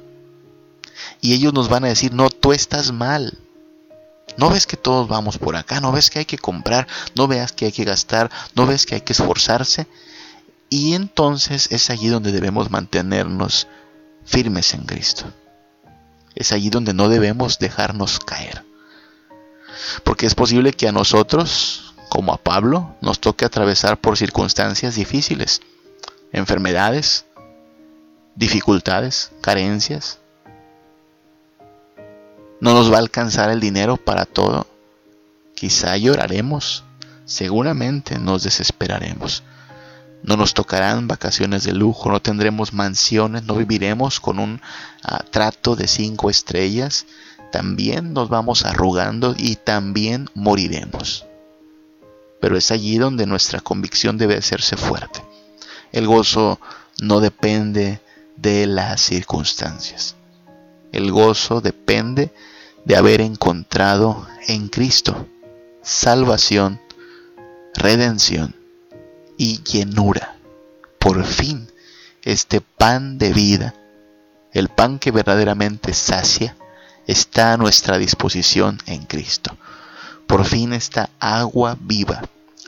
Y 1.21 1.33
ellos 1.33 1.53
nos 1.53 1.69
van 1.69 1.85
a 1.85 1.87
decir, 1.89 2.13
no, 2.13 2.29
tú 2.29 2.53
estás 2.53 2.91
mal. 2.91 3.37
No 4.37 4.49
ves 4.49 4.67
que 4.67 4.77
todos 4.77 5.07
vamos 5.07 5.37
por 5.37 5.55
acá, 5.55 5.81
no 5.81 5.91
ves 5.91 6.09
que 6.09 6.19
hay 6.19 6.25
que 6.25 6.37
comprar, 6.37 6.87
no 7.15 7.27
veas 7.27 7.51
que 7.51 7.65
hay 7.65 7.71
que 7.71 7.83
gastar, 7.83 8.29
no 8.55 8.67
ves 8.67 8.85
que 8.85 8.95
hay 8.95 9.01
que 9.01 9.13
esforzarse. 9.13 9.87
Y 10.69 10.93
entonces 10.93 11.67
es 11.71 11.89
allí 11.89 12.07
donde 12.07 12.31
debemos 12.31 12.69
mantenernos 12.69 13.67
firmes 14.25 14.73
en 14.73 14.85
Cristo. 14.85 15.25
Es 16.35 16.51
allí 16.51 16.69
donde 16.69 16.93
no 16.93 17.09
debemos 17.09 17.59
dejarnos 17.59 18.19
caer. 18.19 18.63
Porque 20.03 20.25
es 20.25 20.35
posible 20.35 20.73
que 20.73 20.87
a 20.87 20.91
nosotros, 20.91 21.93
como 22.09 22.33
a 22.33 22.37
Pablo, 22.37 22.95
nos 23.01 23.19
toque 23.19 23.45
atravesar 23.45 23.97
por 23.97 24.17
circunstancias 24.17 24.95
difíciles, 24.95 25.61
enfermedades, 26.31 27.25
dificultades, 28.35 29.31
carencias. 29.41 30.19
No 32.61 32.73
nos 32.73 32.91
va 32.91 32.97
a 32.97 32.99
alcanzar 32.99 33.49
el 33.49 33.59
dinero 33.59 33.97
para 33.97 34.25
todo. 34.25 34.67
Quizá 35.55 35.97
lloraremos, 35.97 36.83
seguramente 37.25 38.17
nos 38.17 38.43
desesperaremos. 38.43 39.43
No 40.23 40.37
nos 40.37 40.53
tocarán 40.53 41.07
vacaciones 41.07 41.63
de 41.63 41.73
lujo, 41.73 42.11
no 42.11 42.21
tendremos 42.21 42.73
mansiones, 42.73 43.43
no 43.43 43.55
viviremos 43.55 44.19
con 44.19 44.39
un 44.39 44.61
ah, 45.03 45.23
trato 45.29 45.75
de 45.75 45.87
cinco 45.87 46.29
estrellas. 46.29 47.05
También 47.51 48.13
nos 48.13 48.29
vamos 48.29 48.65
arrugando 48.65 49.33
y 49.37 49.55
también 49.55 50.29
moriremos. 50.33 51.25
Pero 52.41 52.57
es 52.57 52.71
allí 52.71 52.97
donde 52.97 53.25
nuestra 53.25 53.59
convicción 53.59 54.17
debe 54.17 54.37
hacerse 54.37 54.77
fuerte. 54.77 55.21
El 55.91 56.05
gozo 56.05 56.59
no 57.01 57.21
depende 57.21 58.01
de 58.35 58.67
las 58.67 59.01
circunstancias. 59.01 60.15
El 60.91 61.11
gozo 61.11 61.61
depende 61.61 62.31
de 62.85 62.95
haber 62.95 63.21
encontrado 63.21 64.27
en 64.47 64.69
Cristo 64.69 65.27
salvación, 65.81 66.79
redención 67.73 68.58
y 69.39 69.63
llenura. 69.63 70.35
Por 70.99 71.23
fin, 71.25 71.71
este 72.23 72.59
pan 72.59 73.17
de 73.17 73.31
vida, 73.33 73.73
el 74.51 74.67
pan 74.67 74.99
que 74.99 75.11
verdaderamente 75.11 75.93
sacia, 75.93 76.57
está 77.07 77.53
a 77.53 77.57
nuestra 77.57 77.97
disposición 77.97 78.77
en 78.85 79.05
Cristo. 79.05 79.57
Por 80.27 80.45
fin 80.45 80.73
esta 80.73 81.09
agua 81.19 81.77
viva, 81.79 82.21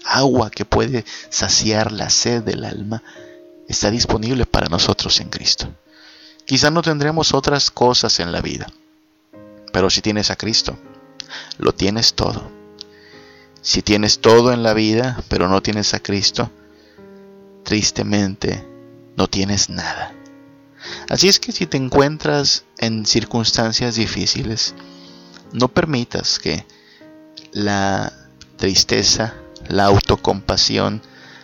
agua 0.06 0.50
que 0.50 0.66
puede 0.66 1.06
saciar 1.30 1.92
la 1.92 2.10
sed 2.10 2.42
del 2.42 2.64
alma, 2.64 3.04
está 3.68 3.92
disponible 3.92 4.46
para 4.46 4.70
nosotros 4.70 5.20
en 5.20 5.30
Cristo. 5.30 5.68
Quizá 6.46 6.72
no 6.72 6.82
tendremos 6.82 7.34
otras 7.34 7.70
cosas 7.70 8.20
en 8.22 8.32
la 8.32 8.42
vida, 8.42 8.68
pero 9.74 9.90
si 9.90 10.02
tienes 10.02 10.32
a 10.32 10.38
Cristo, 10.38 10.80
lo 11.58 11.74
tienes 11.74 12.14
todo. 12.14 12.50
Si 13.62 13.82
tienes 13.82 14.22
todo 14.22 14.54
en 14.54 14.64
la 14.64 14.74
vida, 14.74 15.22
pero 15.28 15.50
no 15.50 15.62
tienes 15.62 15.94
a 15.94 16.00
Cristo, 16.00 16.50
tristemente 17.63 18.67
no 19.17 19.28
tienes 19.28 19.69
nada. 19.69 20.13
Así 21.10 21.28
es 21.28 21.39
que 21.39 21.52
si 21.52 21.65
te 21.67 21.78
encuentras 21.78 22.65
en 22.78 23.06
circunstancias 23.06 23.95
difíciles, 23.95 24.74
no 25.54 25.67
permitas 25.67 26.39
que 26.39 26.65
la 27.52 28.13
tristeza, 28.58 29.36
la 29.67 29.86
autocompasión, 29.86 31.02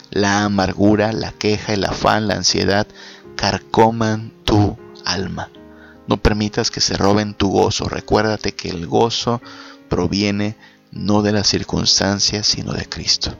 la 0.10 0.43
amargura, 0.43 1.12
la 1.12 1.32
queja, 1.32 1.73
el 1.73 1.84
afán, 1.84 2.27
la 2.27 2.36
ansiedad 2.36 2.88
carcoman 3.36 4.34
tu 4.45 4.77
alma. 5.06 5.49
No 6.08 6.17
permitas 6.17 6.71
que 6.71 6.82
se 6.82 6.95
roben 6.95 7.34
tu 7.34 7.49
gozo. 7.49 7.89
Recuérdate 7.89 8.53
que 8.53 8.69
el 8.69 8.88
gozo 8.88 9.41
proviene 9.89 10.56
no 10.91 11.21
de 11.21 11.34
las 11.34 11.47
circunstancias, 11.47 12.47
sino 12.47 12.73
de 12.73 12.88
Cristo. 12.88 13.38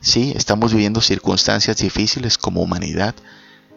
Sí, 0.00 0.32
estamos 0.36 0.72
viviendo 0.72 1.00
circunstancias 1.00 1.76
difíciles 1.76 2.38
como 2.38 2.62
humanidad. 2.62 3.14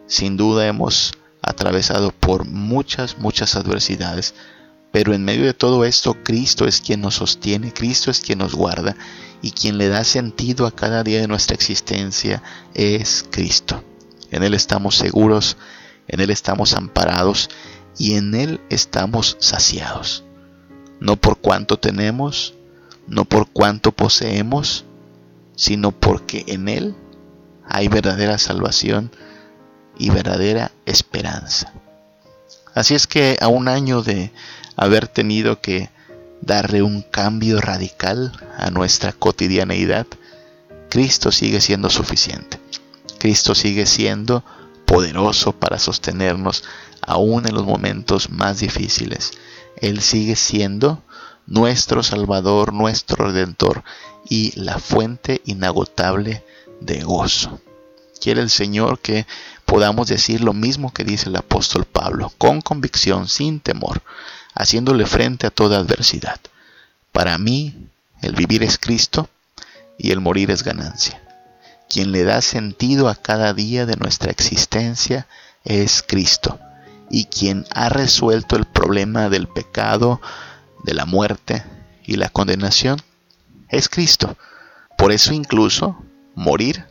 Sin 0.06 0.36
duda 0.36 0.66
hemos 0.66 1.12
atravesado 1.42 2.12
por 2.12 2.46
muchas, 2.46 3.18
muchas 3.18 3.56
adversidades. 3.56 4.34
Pero 4.92 5.14
en 5.14 5.24
medio 5.24 5.44
de 5.44 5.54
todo 5.54 5.84
esto, 5.84 6.22
Cristo 6.22 6.66
es 6.66 6.80
quien 6.80 7.00
nos 7.00 7.16
sostiene, 7.16 7.72
Cristo 7.72 8.10
es 8.10 8.20
quien 8.20 8.38
nos 8.38 8.54
guarda 8.54 8.96
y 9.42 9.50
quien 9.50 9.78
le 9.78 9.88
da 9.88 10.04
sentido 10.04 10.66
a 10.66 10.74
cada 10.74 11.02
día 11.02 11.20
de 11.20 11.28
nuestra 11.28 11.54
existencia 11.54 12.42
es 12.74 13.24
Cristo. 13.30 13.84
En 14.30 14.42
Él 14.42 14.54
estamos 14.54 14.96
seguros, 14.96 15.56
en 16.08 16.20
Él 16.20 16.30
estamos 16.30 16.72
amparados 16.72 17.50
y 17.98 18.14
en 18.14 18.34
Él 18.34 18.60
estamos 18.70 19.36
saciados. 19.38 20.24
No 21.00 21.16
por 21.16 21.38
cuánto 21.38 21.78
tenemos, 21.78 22.54
no 23.06 23.24
por 23.24 23.48
cuánto 23.48 23.92
poseemos, 23.92 24.84
sino 25.56 25.90
porque 25.90 26.44
en 26.46 26.68
Él 26.68 26.94
hay 27.68 27.88
verdadera 27.88 28.38
salvación 28.38 29.10
y 29.98 30.10
verdadera 30.10 30.70
esperanza. 30.84 31.72
Así 32.74 32.94
es 32.94 33.06
que 33.06 33.38
a 33.40 33.48
un 33.48 33.68
año 33.68 34.02
de 34.02 34.30
haber 34.76 35.08
tenido 35.08 35.60
que 35.60 35.90
darle 36.42 36.82
un 36.82 37.02
cambio 37.02 37.60
radical 37.60 38.32
a 38.58 38.70
nuestra 38.70 39.12
cotidianeidad, 39.12 40.06
Cristo 40.90 41.32
sigue 41.32 41.60
siendo 41.60 41.90
suficiente. 41.90 42.60
Cristo 43.18 43.54
sigue 43.54 43.86
siendo 43.86 44.44
poderoso 44.84 45.52
para 45.52 45.78
sostenernos 45.78 46.64
aún 47.00 47.46
en 47.46 47.54
los 47.54 47.64
momentos 47.64 48.30
más 48.30 48.60
difíciles. 48.60 49.32
Él 49.80 50.00
sigue 50.00 50.36
siendo 50.36 51.02
nuestro 51.46 52.02
Salvador, 52.02 52.72
nuestro 52.72 53.26
Redentor 53.26 53.82
y 54.28 54.58
la 54.58 54.78
fuente 54.78 55.40
inagotable 55.44 56.44
de 56.80 57.02
gozo. 57.02 57.60
Quiere 58.20 58.40
el 58.40 58.50
Señor 58.50 58.98
que 58.98 59.26
podamos 59.64 60.08
decir 60.08 60.40
lo 60.40 60.52
mismo 60.52 60.92
que 60.92 61.04
dice 61.04 61.28
el 61.28 61.36
apóstol 61.36 61.84
Pablo, 61.84 62.32
con 62.38 62.60
convicción, 62.60 63.28
sin 63.28 63.60
temor, 63.60 64.02
haciéndole 64.54 65.06
frente 65.06 65.46
a 65.46 65.50
toda 65.50 65.78
adversidad. 65.78 66.40
Para 67.12 67.38
mí, 67.38 67.74
el 68.22 68.34
vivir 68.34 68.62
es 68.62 68.78
Cristo 68.78 69.28
y 69.98 70.10
el 70.10 70.20
morir 70.20 70.50
es 70.50 70.62
ganancia. 70.62 71.22
Quien 71.88 72.10
le 72.10 72.24
da 72.24 72.42
sentido 72.42 73.08
a 73.08 73.14
cada 73.14 73.54
día 73.54 73.86
de 73.86 73.96
nuestra 73.96 74.30
existencia 74.30 75.26
es 75.64 76.02
Cristo, 76.02 76.58
y 77.10 77.26
quien 77.26 77.64
ha 77.70 77.88
resuelto 77.88 78.56
el 78.56 78.64
problema 78.64 79.28
del 79.28 79.46
pecado, 79.46 80.20
de 80.82 80.94
la 80.94 81.06
muerte 81.06 81.64
y 82.04 82.16
la 82.16 82.28
condenación 82.28 83.00
es 83.68 83.88
Cristo. 83.88 84.36
Por 84.96 85.12
eso 85.12 85.32
incluso 85.32 85.96
morir 86.34 86.84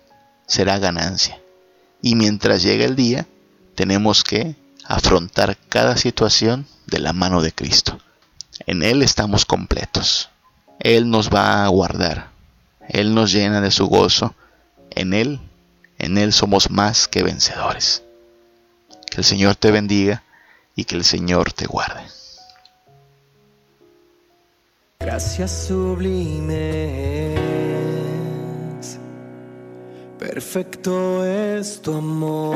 será 0.47 0.79
ganancia. 0.79 1.39
Y 2.01 2.15
mientras 2.15 2.63
llega 2.63 2.85
el 2.85 2.95
día, 2.95 3.25
tenemos 3.75 4.23
que 4.23 4.55
afrontar 4.85 5.57
cada 5.69 5.97
situación 5.97 6.67
de 6.85 6.99
la 6.99 7.13
mano 7.13 7.41
de 7.41 7.51
Cristo. 7.51 7.99
En 8.67 8.83
Él 8.83 9.01
estamos 9.01 9.45
completos. 9.45 10.29
Él 10.79 11.09
nos 11.09 11.29
va 11.29 11.65
a 11.65 11.67
guardar. 11.67 12.29
Él 12.87 13.15
nos 13.15 13.31
llena 13.31 13.61
de 13.61 13.71
su 13.71 13.87
gozo. 13.87 14.35
En 14.91 15.13
Él, 15.13 15.39
en 15.97 16.17
Él 16.17 16.31
somos 16.33 16.69
más 16.69 17.07
que 17.07 17.23
vencedores. 17.23 18.03
Que 19.09 19.17
el 19.17 19.23
Señor 19.23 19.55
te 19.55 19.71
bendiga 19.71 20.23
y 20.75 20.85
que 20.85 20.95
el 20.95 21.03
Señor 21.03 21.53
te 21.53 21.65
guarde. 21.65 22.03
Gracias 24.99 25.67
sublimes, 25.67 26.57
perfecto 30.17 31.25
es 31.25 31.81
tu 31.81 31.93
amor. 31.93 32.55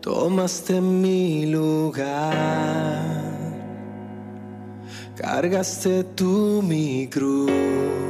Tomaste 0.00 0.80
mi 0.80 1.46
lugar, 1.46 3.02
cargaste 5.16 6.04
tú 6.04 6.62
mi 6.62 7.08
cruz. 7.08 8.07